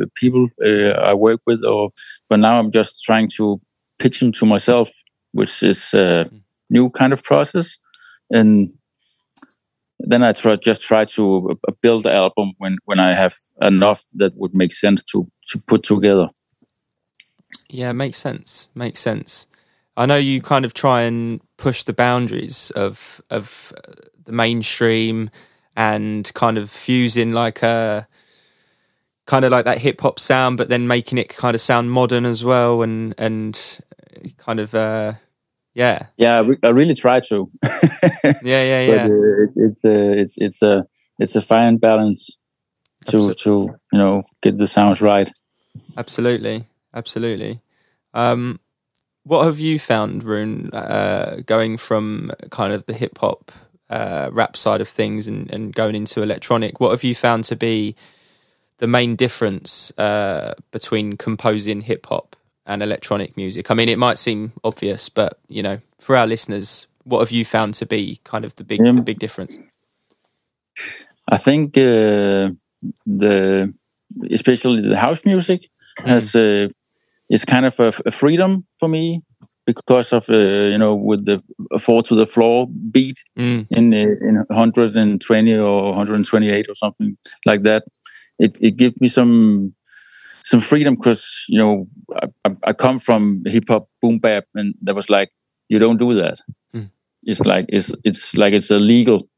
uh, 0.00 0.06
people 0.14 0.48
uh, 0.64 0.90
I 1.10 1.14
work 1.14 1.40
with 1.46 1.64
or 1.64 1.90
but 2.28 2.38
now 2.38 2.58
I'm 2.58 2.70
just 2.70 3.02
trying 3.02 3.28
to 3.36 3.60
pitch 3.98 4.20
them 4.20 4.32
to 4.32 4.46
myself 4.46 4.90
which 5.32 5.62
is 5.62 5.92
a 5.94 6.30
new 6.70 6.90
kind 6.90 7.12
of 7.12 7.24
process 7.24 7.78
and 8.30 8.72
then 9.98 10.22
I 10.22 10.32
try 10.32 10.56
just 10.56 10.82
try 10.82 11.04
to 11.06 11.58
uh, 11.68 11.72
build 11.80 12.04
the 12.04 12.12
album 12.12 12.52
when 12.58 12.76
when 12.84 13.00
I 13.00 13.14
have 13.14 13.34
enough 13.62 14.04
that 14.14 14.36
would 14.36 14.56
make 14.56 14.72
sense 14.72 15.02
to 15.12 15.26
to 15.48 15.58
put 15.58 15.82
together 15.82 16.28
Yeah, 17.70 17.92
makes 17.92 18.18
sense. 18.18 18.68
Makes 18.74 19.00
sense. 19.00 19.46
I 19.96 20.06
know 20.06 20.16
you 20.16 20.40
kind 20.40 20.64
of 20.64 20.72
try 20.72 21.02
and 21.02 21.40
push 21.56 21.84
the 21.84 21.92
boundaries 21.92 22.70
of 22.74 23.20
of 23.30 23.72
uh, 23.76 23.92
the 24.24 24.32
mainstream 24.32 25.30
and 25.76 26.32
kind 26.34 26.58
of 26.58 26.70
fusing 26.70 27.32
like 27.32 27.62
a 27.62 28.06
kind 29.26 29.44
of 29.44 29.52
like 29.52 29.64
that 29.64 29.78
hip 29.78 30.00
hop 30.00 30.18
sound, 30.18 30.56
but 30.56 30.68
then 30.68 30.86
making 30.86 31.18
it 31.18 31.28
kind 31.28 31.54
of 31.54 31.60
sound 31.60 31.90
modern 31.90 32.26
as 32.26 32.44
well, 32.44 32.82
and 32.82 33.14
and 33.18 33.80
kind 34.36 34.60
of 34.60 34.74
uh, 34.74 35.14
yeah, 35.74 36.06
yeah 36.16 36.36
I, 36.36 36.40
re- 36.40 36.58
I 36.62 36.68
really 36.68 36.94
try 36.94 37.20
to 37.20 37.50
yeah, 37.62 38.40
yeah, 38.42 38.86
but 38.86 38.96
yeah. 38.96 39.06
uh, 39.06 39.42
it, 39.42 39.50
it's 39.56 39.84
uh, 39.84 39.88
it's 39.88 40.38
it's 40.38 40.62
a 40.62 40.86
it's 41.18 41.36
a 41.36 41.42
fine 41.42 41.76
balance 41.78 42.36
to 43.06 43.16
Absolutely. 43.16 43.34
to 43.42 43.74
you 43.92 43.98
know 43.98 44.22
get 44.42 44.58
the 44.58 44.66
sounds 44.66 45.00
right 45.00 45.30
Absolutely, 45.96 46.66
absolutely. 46.94 47.60
Um, 48.14 48.60
what 49.24 49.44
have 49.44 49.58
you 49.58 49.78
found, 49.78 50.24
Rune, 50.24 50.70
uh, 50.72 51.40
going 51.46 51.76
from 51.76 52.32
kind 52.50 52.72
of 52.72 52.86
the 52.86 52.94
hip 52.94 53.18
hop 53.18 53.52
uh, 53.92 54.30
rap 54.32 54.56
side 54.56 54.80
of 54.80 54.88
things 54.88 55.28
and, 55.28 55.50
and 55.52 55.74
going 55.74 55.94
into 55.94 56.22
electronic? 56.22 56.80
What 56.80 56.90
have 56.90 57.04
you 57.04 57.14
found 57.14 57.44
to 57.44 57.56
be 57.56 57.94
the 58.78 58.86
main 58.86 59.16
difference 59.16 59.92
uh, 59.98 60.54
between 60.70 61.16
composing 61.16 61.82
hip 61.82 62.06
hop 62.06 62.34
and 62.64 62.82
electronic 62.82 63.36
music? 63.36 63.70
I 63.70 63.74
mean, 63.74 63.88
it 63.88 63.98
might 63.98 64.18
seem 64.18 64.52
obvious, 64.64 65.08
but 65.08 65.38
you 65.48 65.62
know, 65.62 65.78
for 66.00 66.16
our 66.16 66.26
listeners, 66.26 66.86
what 67.04 67.20
have 67.20 67.30
you 67.30 67.44
found 67.44 67.74
to 67.74 67.86
be 67.86 68.18
kind 68.24 68.44
of 68.44 68.54
the 68.56 68.64
big 68.64 68.80
Yeah. 68.80 68.92
the 68.92 69.02
big 69.02 69.18
difference? 69.18 69.58
I 71.28 71.38
think 71.38 71.76
uh, 71.76 72.50
the 73.06 73.72
especially 74.30 74.80
the 74.88 74.96
house 74.96 75.20
music 75.24 75.68
has 76.04 76.34
uh, 76.34 76.68
is 77.28 77.44
kind 77.44 77.66
of 77.66 77.78
a, 77.78 77.92
a 78.06 78.10
freedom 78.10 78.66
for 78.78 78.88
me 78.88 79.22
because 79.66 80.12
of 80.12 80.28
uh, 80.28 80.34
you 80.34 80.78
know 80.78 80.94
with 80.94 81.24
the 81.24 81.42
four 81.80 82.02
to 82.02 82.14
the 82.14 82.26
floor 82.26 82.68
beat 82.90 83.18
Mm, 83.38 83.66
in 83.70 83.94
uh, 83.94 83.96
in 84.28 84.44
120 84.48 85.58
or 85.58 85.84
128 85.92 86.68
or 86.68 86.74
something 86.74 87.16
like 87.46 87.62
that. 87.62 87.84
It 88.38 88.58
it 88.60 88.76
gives 88.76 89.00
me 89.00 89.08
some 89.08 89.74
some 90.44 90.60
freedom 90.60 90.96
because 90.96 91.24
you 91.48 91.58
know 91.58 91.86
I, 92.16 92.26
I, 92.44 92.56
I 92.68 92.72
come 92.72 92.98
from 92.98 93.42
hip 93.46 93.64
hop 93.68 93.88
boom 94.00 94.18
bap 94.18 94.44
and 94.54 94.74
that 94.82 94.94
was 94.94 95.08
like 95.08 95.30
you 95.68 95.78
don't 95.78 95.98
do 95.98 96.14
that. 96.14 96.38
Mm. 96.74 96.90
It's 97.22 97.40
like 97.40 97.66
it's 97.68 97.92
it's 98.04 98.36
like 98.36 98.52
it's 98.52 98.70
illegal, 98.70 99.28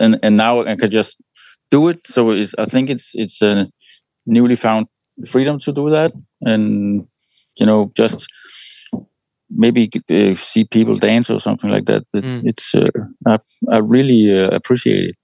and 0.00 0.18
and 0.22 0.36
now 0.36 0.60
I 0.64 0.76
can 0.76 0.90
just 0.90 1.22
do 1.70 1.88
it. 1.88 2.06
So 2.06 2.30
it's 2.30 2.54
I 2.58 2.66
think 2.66 2.90
it's 2.90 3.10
it's 3.14 3.42
a 3.42 3.68
newly 4.26 4.56
found 4.56 4.86
freedom 5.28 5.58
to 5.60 5.72
do 5.72 5.90
that, 5.90 6.12
and 6.42 7.06
you 7.56 7.66
know 7.66 7.90
just 7.96 8.26
maybe 9.54 9.90
uh, 10.10 10.34
see 10.36 10.64
people 10.64 10.96
dance 10.96 11.30
or 11.30 11.40
something 11.40 11.70
like 11.70 11.84
that. 11.86 12.04
It- 12.14 12.24
Mm. 12.24 12.42
It's 12.46 12.74
uh, 12.74 12.88
I 13.26 13.38
I 13.70 13.78
really 13.78 14.30
uh, 14.32 14.48
appreciate 14.56 15.10
it. 15.10 15.16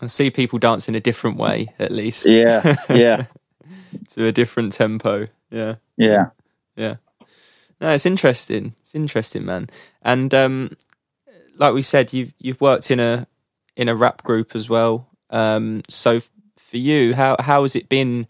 I 0.00 0.08
see 0.08 0.30
people 0.30 0.58
dance 0.58 0.88
in 0.88 0.94
a 0.94 1.00
different 1.00 1.36
way, 1.38 1.68
at 1.78 1.90
least. 1.90 2.26
Yeah, 2.26 2.76
yeah, 2.90 3.26
to 4.10 4.26
a 4.26 4.32
different 4.32 4.72
tempo. 4.72 5.26
Yeah. 5.50 5.76
Yeah. 5.96 6.26
yeah. 6.76 6.96
No, 7.80 7.90
it's 7.94 8.06
interesting. 8.06 8.74
It's 8.80 8.94
interesting, 8.94 9.44
man. 9.44 9.68
And 10.02 10.32
um, 10.34 10.70
like 11.56 11.74
we 11.74 11.82
said, 11.82 12.12
you've 12.12 12.32
you've 12.38 12.60
worked 12.60 12.90
in 12.90 13.00
a 13.00 13.26
in 13.76 13.88
a 13.88 13.94
rap 13.94 14.22
group 14.22 14.54
as 14.56 14.68
well. 14.68 15.08
Um, 15.30 15.82
so 15.88 16.16
f- 16.16 16.30
for 16.56 16.76
you, 16.76 17.14
how 17.14 17.36
how 17.38 17.62
has 17.62 17.76
it 17.76 17.88
been? 17.88 18.26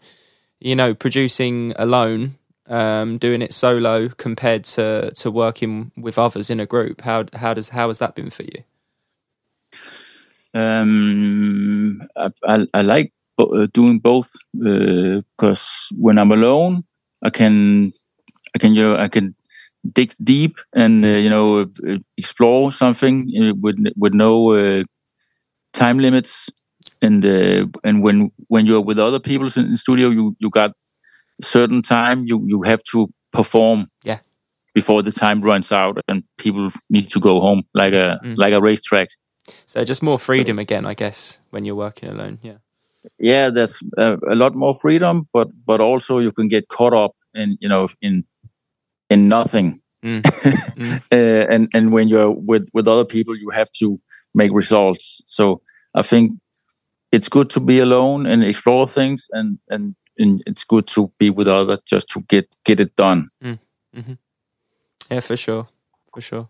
You 0.59 0.75
know, 0.75 0.93
producing 0.95 1.73
alone, 1.77 2.35
um, 2.67 3.17
doing 3.17 3.41
it 3.41 3.53
solo 3.53 4.09
compared 4.09 4.63
to 4.65 5.11
to 5.15 5.31
working 5.31 5.91
with 5.97 6.17
others 6.17 6.49
in 6.49 6.59
a 6.59 6.65
group. 6.65 7.01
How 7.01 7.25
how 7.33 7.53
does 7.53 7.69
how 7.69 7.87
has 7.89 7.99
that 7.99 8.15
been 8.15 8.29
for 8.29 8.43
you? 8.43 8.63
Um, 10.53 12.01
I, 12.15 12.29
I, 12.47 12.67
I 12.73 12.81
like 12.81 13.11
uh, 13.37 13.67
doing 13.73 13.99
both 13.99 14.29
because 14.53 15.89
when 15.97 16.17
I'm 16.17 16.31
alone, 16.31 16.83
I 17.23 17.29
can, 17.29 17.91
I 18.55 18.59
can, 18.59 18.73
you 18.73 18.83
know, 18.83 18.95
I 18.95 19.07
can 19.09 19.35
dig 19.93 20.13
deep 20.23 20.57
and 20.75 21.05
uh, 21.05 21.09
you 21.09 21.29
know 21.29 21.61
uh, 21.61 21.97
explore 22.17 22.71
something 22.71 23.31
uh, 23.39 23.53
with 23.61 23.77
with 23.97 24.13
no 24.13 24.53
uh, 24.53 24.83
time 25.73 25.99
limits. 25.99 26.49
And 27.01 27.25
uh, 27.25 27.67
and 27.83 28.03
when 28.03 28.31
when 28.47 28.65
you're 28.65 28.81
with 28.81 28.99
other 28.99 29.19
people 29.19 29.49
in 29.55 29.71
the 29.71 29.77
studio, 29.77 30.09
you 30.09 30.35
you 30.39 30.49
got 30.49 30.71
certain 31.41 31.81
time 31.81 32.25
you 32.27 32.43
you 32.47 32.61
have 32.63 32.81
to 32.91 33.07
perform. 33.31 33.87
Yeah. 34.03 34.19
Before 34.73 35.01
the 35.03 35.11
time 35.11 35.41
runs 35.41 35.71
out 35.71 35.97
and 36.07 36.23
people 36.37 36.71
need 36.89 37.09
to 37.11 37.19
go 37.19 37.39
home, 37.39 37.61
like 37.73 37.93
a 37.93 38.19
Mm. 38.23 38.35
like 38.37 38.53
a 38.53 38.61
racetrack. 38.61 39.07
So 39.67 39.83
just 39.85 40.01
more 40.03 40.19
freedom 40.19 40.59
again, 40.59 40.85
I 40.85 40.93
guess, 40.95 41.39
when 41.51 41.65
you're 41.65 41.75
working 41.77 42.09
alone. 42.09 42.39
Yeah. 42.41 42.57
yeah 43.19 43.51
there's 43.51 43.79
a, 43.97 44.17
a 44.27 44.35
lot 44.35 44.55
more 44.55 44.73
freedom 44.73 45.27
but 45.33 45.47
but 45.65 45.79
also 45.79 46.19
you 46.19 46.31
can 46.31 46.47
get 46.47 46.67
caught 46.67 46.93
up 46.93 47.11
in 47.35 47.55
you 47.61 47.69
know 47.69 47.87
in 48.01 48.23
in 49.09 49.27
nothing 49.29 49.79
Mm. 50.03 50.21
Mm. 50.77 51.01
uh, 51.11 51.53
and 51.53 51.67
and 51.73 51.91
when 51.93 52.07
you're 52.09 52.31
with 52.31 52.67
with 52.73 52.87
other 52.87 53.05
people 53.05 53.35
you 53.35 53.49
have 53.51 53.69
to 53.79 53.99
make 54.33 54.51
results 54.53 55.21
so 55.25 55.61
i 55.99 56.01
think 56.03 56.31
it's 57.11 57.29
good 57.29 57.49
to 57.49 57.59
be 57.59 57.79
alone 57.81 58.25
and 58.31 58.43
explore 58.43 58.87
things 58.87 59.27
and 59.31 59.57
and, 59.69 59.95
and 60.17 60.43
it's 60.45 60.63
good 60.63 60.87
to 60.87 61.11
be 61.17 61.29
with 61.29 61.47
others 61.47 61.79
just 61.85 62.07
to 62.09 62.21
get 62.21 62.47
get 62.63 62.79
it 62.79 62.95
done 62.95 63.27
Yeah, 65.09 65.19
for 65.19 65.37
sure, 65.37 65.67
for 66.13 66.21
sure. 66.21 66.49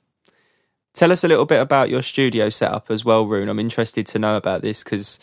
Tell 0.93 1.11
us 1.11 1.23
a 1.23 1.27
little 1.27 1.45
bit 1.45 1.61
about 1.61 1.89
your 1.89 2.01
studio 2.01 2.49
setup 2.49 2.89
as 2.89 3.03
well, 3.03 3.25
Rune. 3.25 3.49
I'm 3.49 3.59
interested 3.59 4.07
to 4.07 4.19
know 4.19 4.37
about 4.37 4.61
this 4.61 4.83
because 4.83 5.19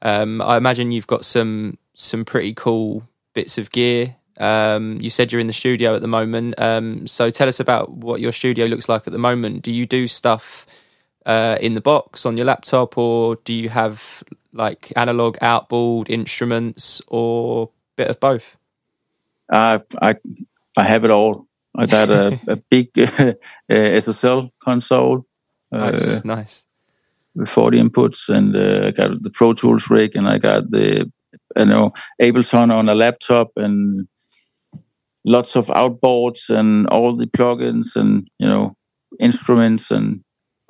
um, 0.00 0.40
I 0.40 0.56
imagine 0.56 0.92
you've 0.92 1.08
got 1.08 1.24
some 1.24 1.76
some 1.94 2.24
pretty 2.24 2.54
cool 2.54 3.02
bits 3.34 3.58
of 3.58 3.70
gear. 3.72 4.14
Um, 4.36 5.00
you 5.00 5.10
said 5.10 5.32
you're 5.32 5.40
in 5.40 5.48
the 5.48 5.52
studio 5.52 5.96
at 5.96 6.02
the 6.02 6.08
moment, 6.08 6.54
um, 6.58 7.08
so 7.08 7.30
tell 7.30 7.48
us 7.48 7.58
about 7.58 7.90
what 7.90 8.20
your 8.20 8.30
studio 8.30 8.66
looks 8.66 8.88
like 8.88 9.08
at 9.08 9.12
the 9.12 9.18
moment. 9.18 9.62
Do 9.62 9.72
you 9.72 9.84
do 9.84 10.06
stuff 10.06 10.64
uh, 11.26 11.58
in 11.60 11.74
the 11.74 11.80
box 11.80 12.24
on 12.24 12.36
your 12.36 12.46
laptop, 12.46 12.96
or 12.96 13.36
do 13.44 13.52
you 13.52 13.68
have 13.68 14.22
like 14.52 14.92
analog 14.94 15.36
outboard 15.40 16.08
instruments, 16.08 17.02
or 17.08 17.70
bit 17.98 18.10
of 18.10 18.18
both? 18.20 18.56
i 19.50 19.80
i 20.08 20.10
i 20.76 20.84
have 20.92 21.04
it 21.06 21.10
all 21.10 21.46
i 21.82 21.86
got 21.86 22.08
a, 22.10 22.38
a 22.54 22.56
big 22.70 22.88
uh, 22.98 23.32
ssl 24.04 24.50
console 24.66 25.24
uh, 25.72 25.90
Nice, 25.90 26.24
nice. 26.24 26.66
with 27.34 27.48
40 27.48 27.82
inputs 27.82 28.28
and 28.28 28.56
uh, 28.56 28.86
I 28.88 28.90
got 28.90 29.10
the 29.22 29.30
Pro 29.30 29.52
Tools 29.52 29.90
rig 29.90 30.16
and 30.16 30.26
I 30.26 30.38
got 30.38 30.70
the 30.70 31.10
you 31.56 31.64
know 31.66 31.92
Ableton 32.22 32.70
on 32.72 32.88
a 32.88 32.94
laptop 32.94 33.48
and 33.56 34.08
lots 35.24 35.56
of 35.56 35.66
outboards 35.66 36.48
and 36.48 36.86
all 36.88 37.16
the 37.16 37.26
plugins 37.26 37.96
and 37.96 38.28
you 38.38 38.48
know 38.48 38.76
instruments 39.20 39.90
and 39.90 40.22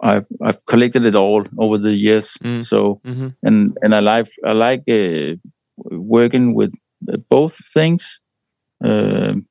I've 0.03 0.27
I've 0.47 0.65
collected 0.67 1.07
it 1.07 1.15
all 1.15 1.45
over 1.59 1.79
the 1.79 1.95
years. 1.95 2.29
Mm. 2.45 2.65
So 2.65 3.01
hmm 3.05 3.29
and 3.43 3.77
and 3.83 3.95
I 3.95 4.01
like 4.01 4.29
I 4.45 4.53
like 4.53 4.83
uh, 4.89 5.37
working 5.91 6.55
with 6.59 6.73
uh, 6.75 6.88
both 7.29 7.57
things. 7.73 8.21
Um 8.85 9.47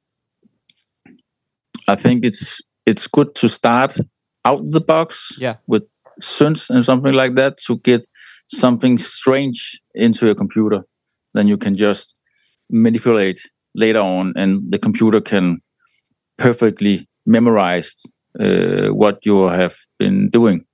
I 1.88 1.96
think 1.96 2.26
it's 2.26 2.62
it's 2.86 3.08
good 3.08 3.36
to 3.36 3.48
start 3.48 3.98
out 4.46 4.62
the 4.72 4.82
box 4.82 5.32
Yeah. 5.40 5.56
with 5.68 5.84
synths 6.22 6.70
and 6.70 6.84
something 6.84 7.14
like 7.14 7.36
that 7.36 7.58
to 7.68 7.78
get 7.78 8.02
something 8.48 8.98
strange 8.98 9.80
into 9.94 10.30
a 10.30 10.36
computer. 10.36 10.84
Then 11.34 11.48
you 11.48 11.58
can 11.58 11.78
just 11.78 12.16
manipulate 12.70 13.40
later 13.76 14.00
on, 14.00 14.34
and 14.36 14.72
the 14.72 14.80
computer 14.80 15.22
can 15.22 15.62
perfectly 16.38 17.08
memorize 17.26 17.94
uh, 18.40 18.88
what 18.88 19.26
you 19.26 19.48
have 19.48 19.76
been 20.00 20.30
doing. 20.30 20.66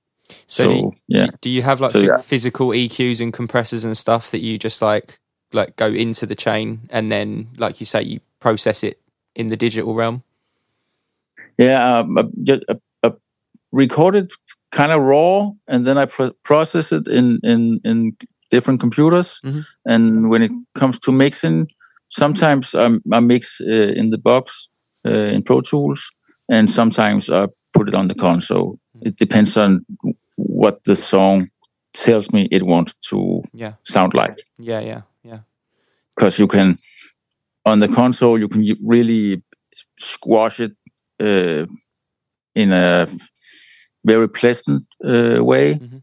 So, 0.46 0.64
So, 0.64 0.68
do, 0.68 0.74
you, 0.74 0.92
yeah. 1.08 1.26
do, 1.42 1.50
you 1.50 1.62
have 1.62 1.80
like 1.80 1.90
So, 1.92 1.98
yeah. 2.00 2.16
physical 2.18 2.68
EQs 2.68 3.20
and 3.20 3.32
compressors 3.32 3.84
and 3.84 3.96
stuff 3.96 4.30
that 4.30 4.40
you 4.40 4.58
just 4.58 4.80
like 4.82 5.18
like 5.54 5.76
go 5.76 5.86
into 5.86 6.26
the 6.26 6.34
chain 6.34 6.80
and 6.90 7.10
then, 7.10 7.48
like 7.56 7.80
you 7.80 7.86
say, 7.86 8.02
you 8.02 8.20
process 8.40 8.82
it 8.84 9.00
in 9.34 9.46
the 9.48 9.56
digital 9.56 9.94
realm? 9.94 10.22
Yeah, 11.58 11.98
um, 12.00 12.18
I 12.18 12.22
just 12.42 12.62
record 13.72 14.16
it 14.16 14.32
kind 14.70 14.92
of 14.92 15.02
raw, 15.02 15.50
and 15.68 15.86
then 15.86 15.98
I 15.98 16.06
pro- 16.06 16.32
process 16.42 16.92
it 16.92 17.08
in 17.08 17.38
in 17.42 17.80
in 17.84 18.16
different 18.50 18.80
computers. 18.80 19.40
Mhm. 19.44 19.64
And 19.84 20.30
when 20.30 20.42
it 20.42 20.50
comes 20.74 20.98
to 21.00 21.12
mixing, 21.12 21.68
sometimes 22.08 22.74
I, 22.74 22.86
I 23.12 23.20
mix 23.20 23.60
uh, 23.60 23.92
in 24.00 24.10
the 24.10 24.18
box 24.18 24.68
uh, 25.06 25.10
in 25.34 25.42
Pro 25.42 25.60
Tools, 25.60 26.00
and 26.48 26.68
sometimes 26.70 27.28
I 27.30 27.46
put 27.72 27.88
it 27.88 27.94
on 27.94 28.08
the 28.08 28.14
console. 28.14 28.78
It 29.02 29.16
depends 29.16 29.56
on 29.56 29.84
what 30.36 30.82
the 30.84 30.94
song 30.96 31.48
tells 31.92 32.30
me 32.32 32.48
it 32.50 32.62
wants 32.62 32.94
to 33.10 33.42
Yeah, 33.52 33.72
sound 33.84 34.14
like. 34.14 34.38
yeah, 34.58 34.80
yeah. 34.80 35.02
Because 36.14 36.38
you 36.38 36.46
can 36.46 36.76
on 37.64 37.78
the 37.80 37.88
console 37.88 38.38
you 38.38 38.48
can 38.48 38.64
really 38.82 39.42
squash 39.98 40.60
it 40.60 40.72
uh, 41.20 41.66
in 42.54 42.72
a 42.72 43.06
very 44.04 44.28
pleasant 44.28 44.82
uh, 45.04 45.42
way 45.44 45.74
Mhm. 45.74 46.02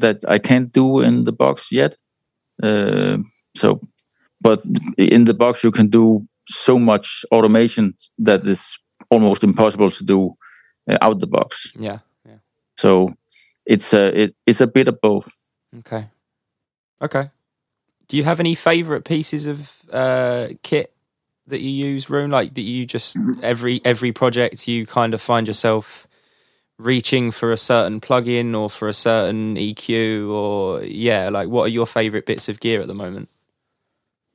that 0.00 0.18
I 0.28 0.38
can't 0.38 0.70
do 0.72 1.00
in 1.00 1.24
the 1.24 1.32
box 1.32 1.68
yet. 1.72 1.96
Uh, 2.62 3.16
so, 3.56 3.80
but 4.40 4.62
in 4.96 5.24
the 5.24 5.34
box 5.34 5.62
you 5.64 5.70
can 5.72 5.88
do 5.88 6.20
so 6.48 6.78
much 6.78 7.24
automation 7.30 7.94
that 8.26 8.46
is 8.46 8.78
almost 9.10 9.42
impossible 9.44 9.90
to 9.90 10.04
do 10.04 10.36
uh, 10.90 10.98
out 11.00 11.18
the 11.20 11.26
box. 11.26 11.72
Yeah, 11.78 11.98
yeah. 12.28 12.38
So 12.76 13.14
it's 13.66 13.92
a 13.94 14.22
it, 14.22 14.34
it's 14.46 14.60
a 14.60 14.66
bit 14.66 14.88
of 14.88 15.00
both. 15.00 15.28
Okay, 15.78 16.04
okay. 17.00 17.28
Do 18.12 18.18
you 18.18 18.24
have 18.24 18.40
any 18.40 18.54
favorite 18.54 19.06
pieces 19.06 19.46
of 19.46 19.74
uh, 19.90 20.48
kit 20.62 20.92
that 21.46 21.62
you 21.62 21.70
use, 21.70 22.10
Rune? 22.10 22.30
Like 22.30 22.52
that 22.52 22.60
you 22.60 22.84
just 22.84 23.16
every 23.42 23.80
every 23.86 24.12
project 24.12 24.68
you 24.68 24.84
kind 24.84 25.14
of 25.14 25.22
find 25.22 25.48
yourself 25.48 26.06
reaching 26.76 27.30
for 27.30 27.52
a 27.52 27.56
certain 27.56 28.02
plugin 28.02 28.54
or 28.54 28.68
for 28.68 28.86
a 28.86 28.92
certain 28.92 29.56
EQ 29.56 30.28
or 30.28 30.82
yeah, 30.82 31.30
like 31.30 31.48
what 31.48 31.62
are 31.62 31.68
your 31.68 31.86
favorite 31.86 32.26
bits 32.26 32.50
of 32.50 32.60
gear 32.60 32.82
at 32.82 32.86
the 32.86 32.94
moment? 32.94 33.30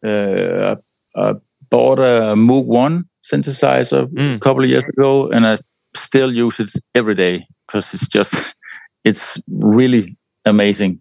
uh, 0.03 0.75
I, 1.15 1.29
I 1.29 1.33
bought 1.69 1.99
a 1.99 2.33
Moog 2.33 2.65
One 2.65 3.05
synthesizer 3.23 4.07
Mm. 4.07 4.37
a 4.37 4.39
couple 4.39 4.63
of 4.63 4.71
years 4.71 4.85
ago, 4.85 5.27
and 5.27 5.45
I 5.45 5.59
still 5.95 6.33
use 6.33 6.59
it 6.59 6.71
every 6.95 7.13
day 7.13 7.45
because 7.67 7.93
it's 7.93 8.07
just 8.07 8.55
it's 9.03 9.39
really 9.47 10.17
amazing. 10.45 10.99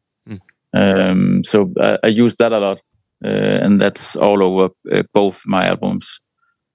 Mm. 0.76 1.10
Um, 1.10 1.44
so 1.44 1.72
I, 1.80 1.98
I 2.04 2.08
use 2.08 2.34
that 2.36 2.52
a 2.52 2.58
lot, 2.58 2.78
uh, 3.24 3.64
and 3.64 3.80
that's 3.80 4.16
all 4.16 4.42
over 4.42 4.70
uh, 4.92 5.02
both 5.12 5.42
my 5.46 5.66
albums, 5.66 6.20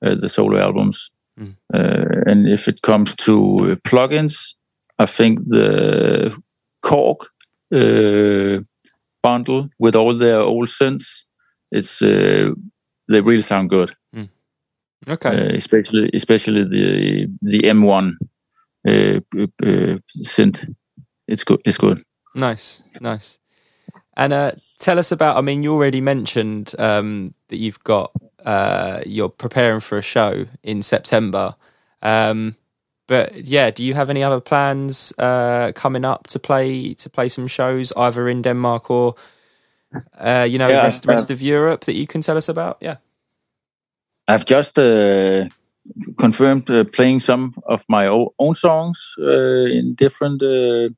uh, 0.05 0.15
the 0.15 0.29
solo 0.29 0.57
albums. 0.57 1.11
Mm. 1.39 1.55
Uh, 1.73 2.21
and 2.27 2.47
if 2.47 2.67
it 2.67 2.81
comes 2.81 3.15
to 3.15 3.33
uh, 3.71 3.75
plugins, 3.89 4.55
I 4.99 5.05
think 5.05 5.39
the 5.47 6.35
Korg 6.83 7.25
uh, 7.73 8.63
bundle 9.23 9.69
with 9.79 9.95
all 9.95 10.17
their 10.17 10.39
old 10.39 10.69
synths, 10.69 11.23
it's 11.71 12.01
uh, 12.01 12.51
they 13.07 13.21
really 13.21 13.43
sound 13.43 13.69
good 13.69 13.95
Okay. 15.07 15.29
uh, 15.29 15.55
especially 15.55 16.09
especially 16.13 16.63
the 16.63 17.27
the 17.41 17.59
M1 17.59 18.13
uh, 18.87 19.19
uh, 19.33 19.97
synth. 20.23 20.69
It's 21.27 21.43
good. 21.43 21.61
It's 21.65 21.77
good. 21.77 21.99
Nice, 22.35 22.83
nice. 22.99 23.39
And 24.17 24.33
uh, 24.33 24.51
tell 24.77 24.99
us 24.99 25.11
about. 25.11 25.37
I 25.37 25.41
mean, 25.41 25.63
you 25.63 25.73
already 25.73 26.01
mentioned 26.01 26.75
um, 26.77 27.33
that 27.47 27.57
you've 27.57 27.83
got 27.83 28.11
uh, 28.45 29.01
you're 29.05 29.29
preparing 29.29 29.79
for 29.79 29.97
a 29.97 30.01
show 30.01 30.45
in 30.63 30.81
September. 30.81 31.55
Um, 32.01 32.55
but 33.07 33.45
yeah, 33.45 33.71
do 33.71 33.83
you 33.83 33.93
have 33.93 34.09
any 34.09 34.23
other 34.23 34.39
plans 34.39 35.13
uh, 35.17 35.71
coming 35.75 36.05
up 36.05 36.27
to 36.27 36.39
play 36.39 36.93
to 36.95 37.09
play 37.09 37.29
some 37.29 37.47
shows 37.47 37.93
either 37.97 38.29
in 38.29 38.41
Denmark 38.41 38.89
or 38.89 39.15
uh, 40.17 40.47
you 40.49 40.57
know 40.57 40.69
Yeah, 40.69 40.83
rest 40.83 41.05
rest 41.05 41.29
of 41.29 41.41
Europe 41.41 41.85
that 41.85 41.95
you 41.95 42.07
can 42.07 42.21
tell 42.21 42.37
us 42.37 42.49
about? 42.49 42.77
Yeah. 42.81 42.97
I've 44.27 44.45
just 44.45 44.77
uh, 44.79 45.49
confirmed 46.17 46.69
uh, 46.69 46.85
playing 46.85 47.19
some 47.21 47.53
of 47.65 47.83
my 47.89 48.07
own 48.07 48.55
songs 48.55 49.15
uh, 49.19 49.65
in 49.65 49.95
different 49.95 50.41
uh, 50.41 50.89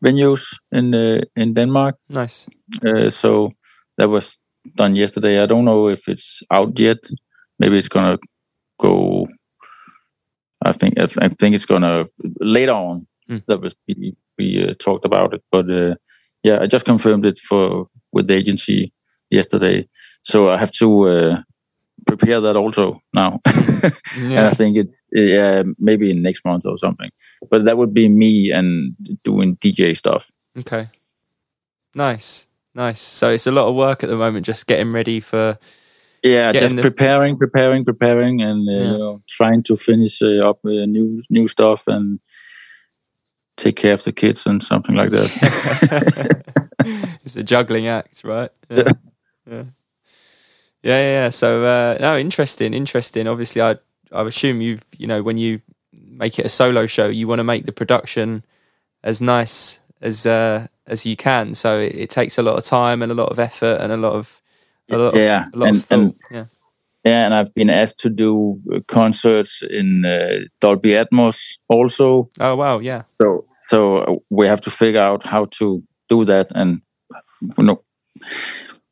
venues 0.00 0.42
in 0.70 0.94
uh, 0.94 1.20
in 1.36 1.54
Denmark. 1.54 1.96
Nice. 2.08 2.46
Uh, 2.84 3.10
so 3.10 3.52
that 3.96 4.08
was 4.08 4.38
done 4.76 4.96
yesterday. 4.96 5.42
I 5.42 5.46
don't 5.46 5.64
know 5.64 5.88
if 5.88 6.08
it's 6.08 6.42
out 6.50 6.78
yet. 6.78 6.98
Maybe 7.58 7.78
it's 7.78 7.88
gonna 7.88 8.18
go. 8.78 9.26
I 10.64 10.72
think 10.72 10.98
I 10.98 11.06
th- 11.06 11.18
I 11.18 11.28
think 11.28 11.54
it's 11.54 11.66
gonna 11.66 12.06
later 12.40 12.74
on. 12.74 13.06
Mm. 13.30 13.42
That 13.46 13.60
was 13.60 13.74
be, 13.86 14.16
be 14.36 14.64
uh, 14.68 14.74
talked 14.78 15.04
about 15.04 15.34
it, 15.34 15.42
but 15.50 15.70
uh, 15.70 15.94
yeah, 16.42 16.58
I 16.62 16.66
just 16.66 16.84
confirmed 16.84 17.26
it 17.26 17.38
for 17.38 17.86
with 18.12 18.26
the 18.26 18.34
agency 18.34 18.92
yesterday. 19.30 19.88
So 20.22 20.50
I 20.50 20.56
have 20.58 20.72
to 20.72 21.08
uh, 21.08 21.40
prepare 22.06 22.40
that 22.40 22.56
also 22.56 23.00
now, 23.14 23.40
and 24.16 24.38
I 24.38 24.54
think 24.54 24.76
it 24.76 24.88
yeah 25.12 25.62
maybe 25.78 26.10
in 26.10 26.22
next 26.22 26.44
month 26.44 26.64
or 26.66 26.76
something. 26.78 27.10
But 27.50 27.64
that 27.66 27.76
would 27.78 27.92
be 27.94 28.08
me 28.08 28.50
and 28.50 28.96
doing 29.22 29.56
DJ 29.56 29.96
stuff. 29.96 30.30
Okay. 30.58 30.88
Nice. 31.94 32.46
Nice. 32.74 33.00
So 33.02 33.28
it's 33.30 33.46
a 33.46 33.52
lot 33.52 33.68
of 33.68 33.74
work 33.74 34.02
at 34.02 34.08
the 34.08 34.16
moment, 34.16 34.46
just 34.46 34.66
getting 34.66 34.90
ready 34.92 35.20
for. 35.20 35.58
Yeah, 36.24 36.52
Getting 36.52 36.68
just 36.68 36.76
the- 36.76 36.82
preparing, 36.82 37.36
preparing, 37.36 37.84
preparing, 37.84 38.40
and 38.42 38.68
uh, 38.68 38.72
Yeah. 38.72 38.92
you 38.92 38.98
know, 38.98 39.22
trying 39.28 39.62
to 39.64 39.76
finish 39.76 40.22
uh, 40.22 40.48
up 40.48 40.60
uh, 40.64 40.86
new 40.86 41.22
new 41.28 41.48
stuff 41.48 41.86
and 41.88 42.20
take 43.56 43.76
care 43.76 43.92
of 43.92 44.04
the 44.04 44.12
kids 44.12 44.46
and 44.46 44.62
something 44.62 44.94
like 44.94 45.10
that. 45.10 46.44
it's 47.24 47.36
a 47.36 47.42
juggling 47.42 47.88
act, 47.88 48.22
right? 48.24 48.50
Yeah. 48.70 48.84
yeah. 49.50 49.64
Yeah, 50.84 50.98
yeah, 50.98 51.12
yeah. 51.24 51.28
So 51.30 51.64
uh, 51.64 51.96
no, 52.00 52.16
interesting, 52.18 52.72
interesting. 52.74 53.26
Obviously, 53.28 53.60
I 53.62 53.76
I 54.12 54.26
assume 54.26 54.60
you've 54.60 54.84
you 54.96 55.06
know 55.06 55.22
when 55.22 55.38
you 55.38 55.60
make 55.92 56.38
it 56.38 56.46
a 56.46 56.48
solo 56.48 56.86
show, 56.86 57.08
you 57.08 57.26
want 57.28 57.40
to 57.40 57.44
make 57.44 57.66
the 57.66 57.72
production 57.72 58.44
as 59.02 59.20
nice 59.20 59.80
as 60.00 60.26
uh, 60.26 60.66
as 60.86 61.06
you 61.06 61.16
can. 61.16 61.54
So 61.54 61.78
it, 61.78 61.94
it 61.94 62.10
takes 62.10 62.38
a 62.38 62.42
lot 62.42 62.56
of 62.56 62.64
time 62.64 63.02
and 63.02 63.12
a 63.12 63.14
lot 63.14 63.30
of 63.30 63.38
effort 63.38 63.80
and 63.80 63.92
a 63.92 63.96
lot 63.96 64.14
of 64.14 64.42
a 64.90 64.98
lot 64.98 65.14
of, 65.14 65.20
yeah, 65.20 65.46
a 65.52 65.58
lot 65.58 65.68
and, 65.68 65.76
of 65.76 65.92
and 65.92 66.14
yeah. 66.30 66.44
yeah, 67.04 67.24
and 67.24 67.34
I've 67.34 67.54
been 67.54 67.70
asked 67.70 67.98
to 68.00 68.10
do 68.10 68.60
uh, 68.72 68.80
concerts 68.88 69.62
in 69.62 70.04
uh, 70.04 70.40
Dolby 70.60 70.90
Atmos 70.90 71.56
also. 71.68 72.28
Oh 72.40 72.56
wow, 72.56 72.78
yeah. 72.78 73.02
So 73.20 73.46
so 73.68 73.98
uh, 73.98 74.14
we 74.30 74.46
have 74.46 74.60
to 74.62 74.70
figure 74.70 75.00
out 75.00 75.24
how 75.24 75.46
to 75.58 75.82
do 76.08 76.24
that 76.24 76.48
and 76.54 76.82
you 77.58 77.64
know 77.64 77.82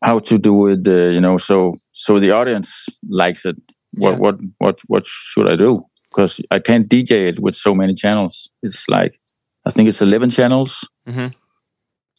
how 0.03 0.19
to 0.19 0.39
do 0.39 0.69
it. 0.69 0.87
Uh, 0.87 1.11
you 1.11 1.21
know, 1.21 1.39
so 1.39 1.75
so 1.93 2.19
the 2.19 2.31
audience 2.31 2.87
likes 3.09 3.45
it. 3.45 3.57
What 3.93 4.13
Yeah. 4.13 4.19
what 4.19 4.37
what 4.59 4.81
what 4.87 5.07
should 5.07 5.51
I 5.51 5.57
do? 5.57 5.83
Because 6.11 6.41
I 6.51 6.59
can't 6.59 6.89
DJ 6.89 7.29
it 7.29 7.41
with 7.41 7.55
so 7.55 7.75
many 7.75 7.95
channels. 7.95 8.51
It's 8.63 8.89
like 8.89 9.21
I 9.67 9.71
think 9.71 9.89
it's 9.89 10.01
eleven 10.03 10.31
channels. 10.31 10.89
Mhm. 11.07 11.33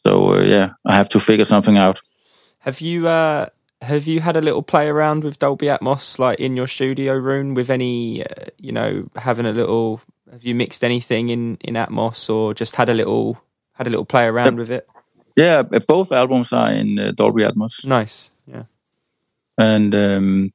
So 0.06 0.34
uh, 0.34 0.42
yeah, 0.42 0.68
I 0.86 0.94
have 0.94 1.08
to 1.10 1.20
figure 1.20 1.44
something 1.44 1.76
out. 1.78 2.00
Have 2.60 2.80
you 2.80 3.08
uh, 3.08 3.46
have 3.80 4.06
you 4.06 4.20
had 4.20 4.36
a 4.36 4.40
little 4.40 4.62
play 4.62 4.88
around 4.88 5.24
with 5.24 5.38
Dolby 5.38 5.66
Atmos, 5.66 6.18
like 6.18 6.38
in 6.40 6.56
your 6.56 6.68
studio 6.68 7.14
room, 7.14 7.54
with 7.54 7.70
any, 7.70 8.22
uh, 8.22 8.46
you 8.58 8.72
know, 8.72 9.08
having 9.16 9.46
a 9.46 9.52
little? 9.52 10.00
Have 10.30 10.44
you 10.44 10.54
mixed 10.54 10.84
anything 10.84 11.30
in 11.30 11.56
in 11.60 11.74
Atmos, 11.74 12.28
or 12.30 12.54
just 12.54 12.76
had 12.76 12.88
a 12.88 12.94
little 12.94 13.36
had 13.72 13.86
a 13.86 13.90
little 13.90 14.06
play 14.06 14.26
around 14.26 14.58
with 14.58 14.70
it? 14.70 14.86
Yeah, 15.36 15.62
uh, 15.72 15.80
both 15.88 16.12
albums 16.12 16.52
are 16.52 16.70
in 16.72 16.98
uh, 16.98 17.12
Dolby 17.16 17.42
Atmos, 17.42 17.84
Nice, 17.84 18.30
yeah, 18.46 18.64
and 19.58 19.94
um, 19.94 20.52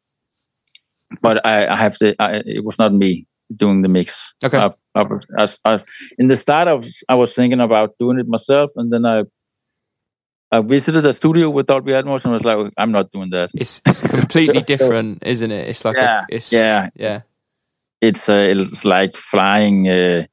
but 1.21 1.45
I, 1.45 1.67
I 1.67 1.75
have 1.75 1.97
to. 1.97 2.15
I, 2.19 2.43
it 2.45 2.63
was 2.63 2.77
not 2.79 2.93
me 2.93 3.25
doing 3.55 3.81
the 3.81 3.89
mix. 3.89 4.33
Okay. 4.43 4.57
I, 4.57 4.71
I, 4.95 5.47
I, 5.65 5.81
in 6.17 6.27
the 6.27 6.35
start, 6.35 6.67
I 6.67 6.73
was, 6.73 7.03
I 7.09 7.15
was 7.15 7.33
thinking 7.33 7.59
about 7.59 7.97
doing 7.97 8.19
it 8.19 8.27
myself, 8.27 8.71
and 8.75 8.91
then 8.91 9.05
I 9.05 9.23
I 10.51 10.61
visited 10.61 11.05
a 11.05 11.13
studio 11.13 11.49
with 11.49 11.65
Dolby 11.67 11.91
Atmos, 11.91 12.23
and 12.23 12.33
was 12.33 12.45
like, 12.45 12.71
I'm 12.77 12.91
not 12.91 13.11
doing 13.11 13.29
that. 13.31 13.51
it's 13.53 13.81
it's 13.85 14.01
completely 14.07 14.61
different, 14.73 15.23
isn't 15.25 15.51
it? 15.51 15.69
It's 15.69 15.83
like 15.83 15.95
Yeah, 15.97 16.21
a, 16.21 16.35
it's 16.35 16.53
yeah. 16.53 16.89
yeah, 16.95 17.21
It's 18.01 18.29
uh, 18.29 18.47
it's 18.49 18.85
like 18.85 19.15
flying 19.15 19.87
uh, 19.89 20.25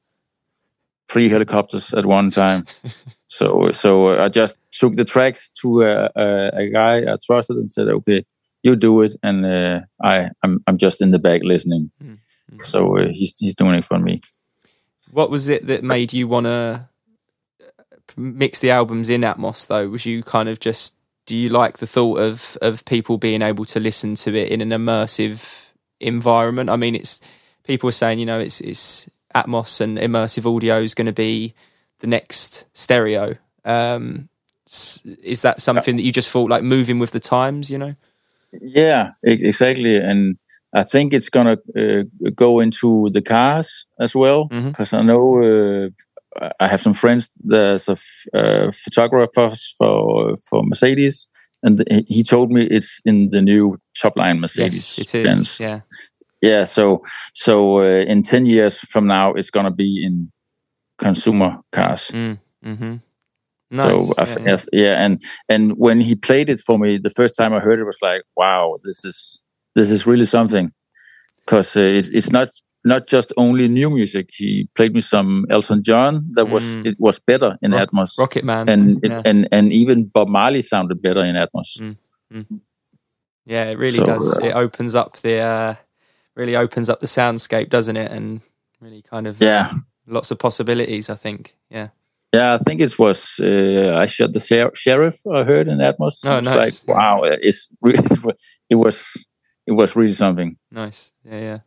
three 1.09 1.29
helicopters 1.29 1.93
at 1.93 2.05
one 2.05 2.31
time. 2.31 2.65
so 3.27 3.71
so 3.71 4.09
uh, 4.09 4.23
I 4.25 4.29
just 4.29 4.57
took 4.71 4.95
the 4.95 5.05
tracks 5.05 5.49
to 5.61 5.83
uh, 5.83 6.09
uh, 6.15 6.51
a 6.53 6.69
guy 6.69 7.11
I 7.11 7.17
trusted 7.25 7.57
and 7.57 7.69
said, 7.69 7.87
okay, 7.89 8.25
you 8.65 8.75
do 8.75 9.01
it, 9.01 9.15
and 9.21 9.45
uh, 9.45 9.81
I 10.03 10.31
I'm 10.41 10.61
I'm 10.65 10.77
just 10.77 11.01
in 11.01 11.11
the 11.11 11.19
back 11.19 11.41
listening. 11.43 11.91
Mm. 12.03 12.17
So 12.63 12.97
uh, 12.97 13.09
he's 13.11 13.37
he's 13.37 13.53
doing 13.53 13.75
it 13.75 13.85
for 13.85 13.99
me. 13.99 14.21
What 15.13 15.29
was 15.29 15.47
it 15.49 15.67
that 15.67 15.83
made 15.83 16.13
you 16.13 16.27
want 16.27 16.47
to 16.47 16.89
mix 18.17 18.59
the 18.59 18.71
albums 18.71 19.09
in 19.09 19.21
Atmos? 19.21 19.67
Though, 19.67 19.87
was 19.89 20.07
you 20.07 20.23
kind 20.23 20.49
of 20.49 20.59
just 20.59 20.95
do 21.27 21.37
you 21.37 21.49
like 21.49 21.77
the 21.77 21.87
thought 21.87 22.19
of 22.19 22.57
of 22.59 22.83
people 22.85 23.19
being 23.19 23.43
able 23.43 23.65
to 23.65 23.79
listen 23.79 24.15
to 24.15 24.35
it 24.35 24.49
in 24.49 24.61
an 24.61 24.69
immersive 24.69 25.65
environment? 25.99 26.71
I 26.71 26.75
mean, 26.75 26.95
it's 26.95 27.21
people 27.63 27.87
are 27.89 27.93
saying 27.93 28.17
you 28.17 28.25
know 28.25 28.39
it's 28.39 28.61
it's 28.61 29.07
Atmos 29.35 29.79
and 29.79 29.99
immersive 29.99 30.51
audio 30.53 30.79
is 30.81 30.95
going 30.95 31.05
to 31.05 31.13
be 31.13 31.53
the 31.99 32.07
next 32.07 32.65
stereo. 32.73 33.35
Um, 33.63 34.29
is 35.21 35.43
that 35.43 35.61
something 35.61 35.97
that 35.97 36.01
you 36.01 36.11
just 36.11 36.31
thought 36.31 36.49
like 36.49 36.63
moving 36.63 36.97
with 36.97 37.11
the 37.11 37.19
times? 37.19 37.69
You 37.69 37.77
know, 37.77 37.95
Yeah, 38.61 39.11
exactly. 39.23 39.97
And 39.97 40.37
I 40.73 40.83
think 40.83 41.13
it's 41.13 41.29
gonna 41.29 41.57
uh, 41.77 42.03
go 42.35 42.59
into 42.59 43.09
the 43.11 43.21
cars 43.21 43.85
as 43.99 44.13
well 44.15 44.49
because 44.71 44.93
I 44.93 45.01
know 45.01 45.41
uh, 45.43 46.49
I 46.59 46.67
have 46.67 46.81
some 46.81 46.93
friends 46.93 47.29
that's 47.45 47.87
a 47.87 47.93
f- 47.93 48.25
uh, 48.33 48.71
photographer 48.71 49.55
for 49.77 50.35
for 50.49 50.63
Mercedes, 50.63 51.27
and 51.63 51.77
th- 51.77 52.05
he 52.07 52.23
told 52.23 52.51
me 52.51 52.65
it's 52.65 52.99
in 53.05 53.29
the 53.29 53.41
new 53.41 53.77
top 54.01 54.17
line 54.17 54.39
Mercedes. 54.39 54.97
yes, 54.97 54.99
it 54.99 55.15
is. 55.15 55.23
Benz. 55.23 55.59
Yeah, 55.59 55.79
Yeah. 56.41 56.65
So 56.65 57.01
so 57.33 57.79
uh, 57.79 58.03
in 58.07 58.21
ten 58.23 58.45
years 58.45 58.77
from 58.77 59.07
now, 59.07 59.33
it's 59.33 59.49
gonna 59.49 59.71
be 59.71 60.03
in 60.05 60.31
consumer 60.97 61.57
cars. 61.71 62.11
mm, 62.13 62.37
mm-hmm. 62.65 62.95
So 63.71 63.77
Nice. 63.77 64.13
I 64.19 64.25
yeah, 64.27 64.37
yeah. 64.45 64.57
yeah, 64.73 65.05
and 65.05 65.21
and 65.49 65.73
when 65.77 65.99
he 66.01 66.15
played 66.15 66.49
it 66.49 66.59
for 66.59 66.77
me, 66.77 66.97
the 66.99 67.09
first 67.09 67.35
time 67.35 67.51
I 67.53 67.59
heard 67.59 67.79
it 67.79 67.85
was 67.85 67.97
like, 68.01 68.21
wow, 68.37 68.75
this 68.83 69.03
is 69.03 69.41
this 69.75 69.89
is 69.91 70.05
really 70.07 70.25
something, 70.25 70.71
because 71.45 71.75
uh, 71.75 71.81
it's 71.81 72.09
it's 72.09 72.29
not 72.31 72.49
not 72.83 73.07
just 73.07 73.33
only 73.37 73.67
new 73.67 73.89
music. 73.89 74.29
He 74.31 74.67
played 74.75 74.93
me 74.93 75.01
some 75.01 75.45
Elton 75.49 75.81
John 75.81 76.25
that 76.35 76.45
was 76.49 76.63
Mm. 76.63 76.85
it 76.85 76.95
was 76.99 77.19
better 77.19 77.57
in 77.61 77.71
Rock- 77.71 77.89
Atmos, 77.89 78.19
Rocket 78.19 78.45
Man, 78.45 78.69
and 78.69 79.03
it, 79.03 79.11
yeah. 79.11 79.21
and 79.25 79.47
and 79.51 79.73
even 79.73 80.05
Bob 80.13 80.27
Marley 80.27 80.61
sounded 80.61 81.01
better 81.01 81.23
in 81.25 81.35
Atmos. 81.35 81.79
Mm. 81.81 81.97
Yeah, 83.45 83.65
it 83.71 83.77
really 83.77 83.97
So, 83.97 84.05
does. 84.05 84.37
uh, 84.39 84.45
it 84.45 84.53
opens 84.55 84.95
up 84.95 85.17
the 85.17 85.39
uh, 85.39 85.75
really 86.35 86.55
opens 86.55 86.89
up 86.89 86.99
the 86.99 87.07
soundscape, 87.07 87.69
doesn't 87.69 87.97
it? 87.97 88.11
And 88.11 88.41
really 88.79 89.01
kind 89.01 89.27
of 89.27 89.41
Yeah, 89.41 89.71
lots 90.07 90.31
of 90.31 90.37
possibilities. 90.37 91.09
I 91.09 91.15
think. 91.15 91.55
Yeah. 91.69 91.89
Yeah, 92.35 92.55
I 92.55 92.57
think 92.57 92.81
it 92.81 92.99
was. 92.99 93.39
Uh, 93.39 93.95
I 93.97 94.05
shot 94.07 94.33
the 94.33 94.39
sher- 94.39 94.75
sheriff. 94.75 95.17
I 95.31 95.43
heard 95.43 95.67
in 95.67 95.77
Atmos. 95.77 96.19
Oh, 96.25 96.37
it's 96.37 96.45
nice. 96.45 96.87
Like 96.87 96.97
wow, 96.97 97.23
it's 97.23 97.69
really. 97.81 98.03
It 98.69 98.75
was. 98.75 99.25
It 99.65 99.71
was 99.71 99.95
really 99.95 100.11
something. 100.13 100.57
Nice. 100.71 101.11
Yeah, 101.23 101.39
yeah. 101.39 101.59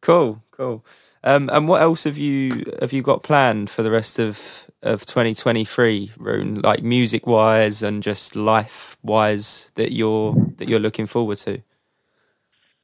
Cool, 0.00 0.42
cool. 0.50 0.84
Um, 1.24 1.50
and 1.52 1.68
what 1.68 1.82
else 1.82 2.04
have 2.04 2.16
you 2.16 2.64
have 2.80 2.92
you 2.92 3.02
got 3.02 3.22
planned 3.22 3.70
for 3.70 3.82
the 3.82 3.90
rest 3.90 4.18
of 4.18 4.64
of 4.82 5.04
2023, 5.06 6.12
Rune? 6.16 6.60
Like 6.60 6.82
music 6.82 7.26
wise 7.26 7.82
and 7.82 8.02
just 8.02 8.36
life 8.36 8.96
wise 9.02 9.72
that 9.74 9.92
you're 9.92 10.34
that 10.58 10.68
you're 10.68 10.80
looking 10.80 11.06
forward 11.06 11.38
to. 11.38 11.62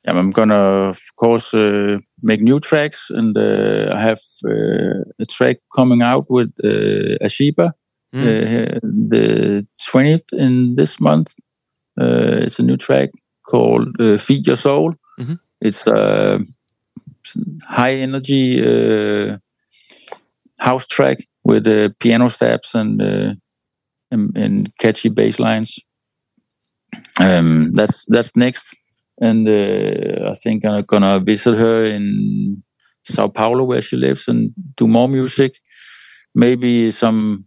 Yeah, 0.04 0.18
I'm 0.18 0.30
gonna, 0.30 0.88
of 0.88 1.00
course, 1.16 1.52
uh, 1.52 1.98
make 2.22 2.40
new 2.40 2.58
tracks, 2.58 3.10
and 3.10 3.36
uh, 3.36 3.92
I 3.94 4.00
have 4.00 4.20
uh, 4.48 5.04
track 5.30 5.56
coming 5.74 6.02
out 6.02 6.26
with 6.30 6.52
uh, 6.64 7.18
Ashibah 7.26 7.72
Mm. 8.12 8.22
uh, 8.22 8.78
the 8.82 9.64
20th 9.88 10.32
in 10.32 10.74
this 10.74 10.98
month. 11.00 11.32
Uh, 12.00 12.42
it's 12.44 12.58
a 12.58 12.62
new 12.62 12.76
track 12.76 13.10
called 13.46 13.88
uh, 14.00 14.18
"Feed 14.18 14.46
Your 14.48 14.56
Soul." 14.56 14.94
Mhm. 15.20 15.38
It's 15.60 15.86
a 15.86 16.40
high 17.68 17.94
energy 17.94 18.60
uh, 18.60 19.38
house 20.58 20.86
track 20.86 21.18
with 21.44 21.66
uh, 21.66 21.90
piano 22.00 22.28
steps 22.28 22.74
and, 22.74 23.00
uh, 23.00 23.34
and 24.10 24.36
and 24.36 24.68
catchy 24.78 25.08
bass 25.08 25.38
lines. 25.38 25.78
Um, 27.20 27.72
that's 27.74 28.04
that's 28.08 28.34
next, 28.36 28.74
and 29.20 29.46
uh, 29.48 30.30
I 30.30 30.34
think 30.34 30.64
I'm 30.64 30.82
gonna 30.84 31.20
visit 31.20 31.56
her 31.56 31.84
in 31.84 32.62
Sao 33.04 33.28
Paulo 33.28 33.64
where 33.64 33.80
she 33.80 33.96
lives 33.96 34.28
and 34.28 34.52
do 34.76 34.86
more 34.86 35.08
music. 35.08 35.54
Maybe 36.34 36.90
some 36.90 37.44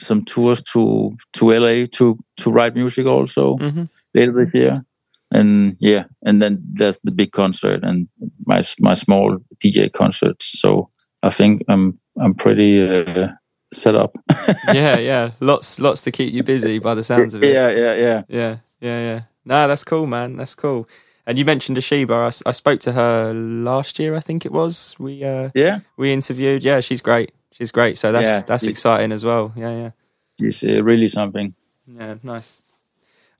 some 0.00 0.24
tours 0.24 0.62
to 0.62 1.16
to 1.34 1.52
LA 1.52 1.86
to 1.92 2.18
to 2.36 2.50
write 2.50 2.74
music 2.74 3.06
also 3.06 3.56
hmm 3.56 3.84
later 4.14 4.32
this 4.32 4.54
year. 4.54 4.84
And 5.30 5.76
yeah, 5.78 6.04
and 6.24 6.40
then 6.40 6.62
there's 6.72 6.98
the 7.04 7.10
big 7.10 7.32
concert 7.32 7.84
and 7.84 8.08
my 8.46 8.62
my 8.80 8.94
small 8.94 9.38
DJ 9.62 9.92
concerts. 9.92 10.58
So 10.60 10.90
I 11.22 11.30
think 11.30 11.62
I'm 11.68 11.98
I'm 12.18 12.34
pretty 12.34 12.80
uh, 12.82 13.28
set 13.72 13.94
up. 13.94 14.16
yeah, 14.72 14.96
yeah. 14.96 15.32
Lots 15.40 15.78
lots 15.80 16.02
to 16.02 16.10
keep 16.10 16.32
you 16.32 16.42
busy 16.42 16.78
by 16.78 16.94
the 16.94 17.04
sounds 17.04 17.34
of 17.34 17.42
it. 17.42 17.52
yeah, 17.52 17.70
yeah, 17.70 17.94
yeah. 17.94 18.22
Yeah, 18.28 18.56
yeah, 18.80 19.00
yeah. 19.00 19.20
No, 19.44 19.68
that's 19.68 19.84
cool, 19.84 20.06
man. 20.06 20.36
That's 20.36 20.54
cool. 20.54 20.88
And 21.28 21.38
you 21.38 21.44
mentioned 21.44 21.76
Ashibah. 21.76 22.42
I 22.46 22.52
spoke 22.52 22.80
to 22.80 22.92
her 22.92 23.34
last 23.34 23.98
year, 23.98 24.16
I 24.16 24.20
think 24.20 24.46
it 24.46 24.50
was. 24.50 24.96
We 24.98 25.22
uh, 25.22 25.50
Yeah, 25.54 25.80
we 25.98 26.10
interviewed. 26.10 26.64
Yeah, 26.64 26.80
she's 26.80 27.02
great. 27.02 27.32
She's 27.52 27.70
great. 27.70 27.98
So 27.98 28.12
that's 28.12 28.26
Yeah, 28.26 28.40
that's 28.46 28.64
exciting 28.64 29.12
as 29.12 29.26
well. 29.26 29.52
Yeah, 29.54 29.76
yeah, 29.76 29.90
it's 30.38 30.64
uh, 30.64 30.82
really 30.82 31.06
something. 31.06 31.54
yeah. 31.86 32.14
Nice. 32.22 32.62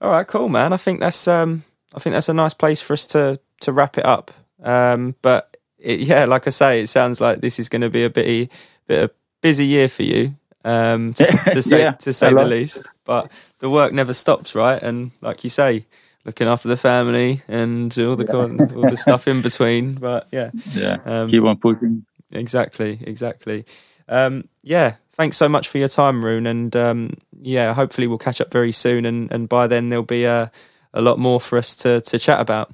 All 0.02 0.10
right, 0.10 0.26
cool, 0.26 0.50
man. 0.50 0.74
I 0.74 0.76
think 0.76 1.00
that's 1.00 1.26
um, 1.26 1.64
I 1.94 1.98
think 1.98 2.12
that's 2.12 2.28
a 2.28 2.34
nice 2.34 2.52
place 2.52 2.82
for 2.82 2.92
us 2.92 3.06
to 3.06 3.40
to 3.62 3.72
wrap 3.72 3.96
it 3.96 4.04
up. 4.04 4.32
Um, 4.62 5.14
but 5.22 5.56
it, 5.78 6.00
yeah, 6.00 6.26
like 6.26 6.46
I 6.46 6.50
say, 6.50 6.82
it 6.82 6.88
sounds 6.88 7.22
like 7.22 7.40
this 7.40 7.58
is 7.58 7.70
going 7.70 7.80
to 7.80 7.90
be 7.90 8.04
a 8.04 8.10
bit 8.10 8.50
bit 8.86 9.04
of 9.04 9.10
busy 9.40 9.64
year 9.64 9.88
for 9.88 10.02
you. 10.02 10.36
Um, 10.62 11.14
to, 11.14 11.24
to 11.24 11.62
say 11.70 11.80
Yeah, 11.80 11.92
to 11.92 12.12
say 12.12 12.34
the 12.34 12.44
least. 12.44 12.86
But 13.04 13.30
the 13.60 13.70
work 13.70 13.94
never 13.94 14.12
stops, 14.12 14.54
right? 14.54 14.82
And 14.82 15.12
like 15.22 15.42
you 15.42 15.48
say, 15.48 15.86
looking 16.24 16.46
after 16.48 16.68
the 16.68 16.76
family 16.76 17.42
and 17.48 17.96
all 17.98 18.16
the 18.16 18.24
con- 18.26 18.60
all 18.74 18.82
the 18.88 18.96
stuff 18.96 19.26
in 19.28 19.40
between. 19.42 19.94
But 20.00 20.26
yeah, 20.32 20.50
Yeah, 20.74 20.98
um, 21.04 21.28
keep 21.28 21.42
on 21.44 21.56
pushing. 21.58 22.04
exactly, 22.30 22.98
exactly. 23.02 23.64
Um, 24.08 24.48
yeah, 24.62 24.96
thanks 25.12 25.36
so 25.36 25.48
much 25.48 25.68
for 25.68 25.78
your 25.78 25.88
time, 25.88 26.24
Rune. 26.24 26.46
And 26.46 26.74
um, 26.76 27.14
yeah, 27.40 27.74
hopefully 27.74 28.06
we'll 28.06 28.18
catch 28.18 28.40
up 28.40 28.50
very 28.50 28.72
soon. 28.72 29.04
And, 29.06 29.30
and 29.32 29.48
by 29.48 29.66
then 29.66 29.88
there'll 29.88 30.04
be 30.04 30.24
a 30.24 30.50
a 30.94 31.02
lot 31.02 31.18
more 31.18 31.40
for 31.40 31.58
us 31.58 31.76
to 31.76 32.00
to 32.00 32.18
chat 32.18 32.40
about. 32.40 32.72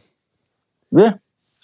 Yeah, 0.93 1.15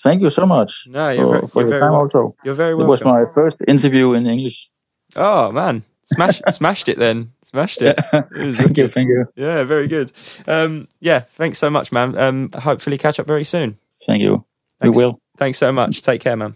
thank 0.03 0.23
you 0.23 0.31
so 0.31 0.45
much 0.47 0.87
No, 0.89 1.11
you're, 1.11 1.25
for, 1.25 1.41
ver- 1.41 1.47
for 1.47 1.61
you're 1.63 1.69
your 1.71 1.79
very 1.79 1.81
time. 1.83 1.93
wel- 1.93 2.01
Also, 2.03 2.35
you're 2.45 2.55
very 2.57 2.75
welcome. 2.75 2.89
it 2.89 2.91
was 2.91 3.05
my 3.05 3.25
first 3.35 3.57
interview 3.69 4.13
in 4.15 4.27
English. 4.27 4.69
Oh 5.17 5.53
man, 5.53 5.85
smash 6.15 6.41
smashed 6.51 6.89
it 6.89 6.99
then, 6.99 7.33
smashed 7.43 7.83
it. 7.83 7.99
It 8.13 8.25
was 8.33 8.57
thank 8.59 8.77
you, 8.77 8.89
thank 8.89 9.09
you, 9.09 9.27
Yeah, 9.37 9.65
very 9.65 9.87
good. 9.89 10.13
Um, 10.47 10.89
yeah, 11.01 11.21
thanks 11.21 11.59
so 11.59 11.71
much, 11.71 11.93
man. 11.93 12.17
Um, 12.19 12.51
hopefully 12.59 12.99
catch 12.99 13.19
up 13.21 13.27
very 13.27 13.45
soon. 13.45 13.79
thank 14.07 14.21
you. 14.21 14.45
Thanks. 14.81 14.97
We 14.97 15.05
will. 15.05 15.21
Thanks 15.37 15.59
so 15.59 15.73
much. 15.73 16.03
Take 16.03 16.21
care, 16.21 16.37
man. 16.37 16.55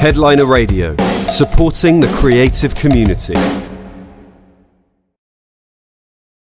Headliner 0.00 0.46
Radio, 0.46 0.96
supporting 0.98 2.00
the 2.00 2.08
creative 2.14 2.74
community. 2.74 3.34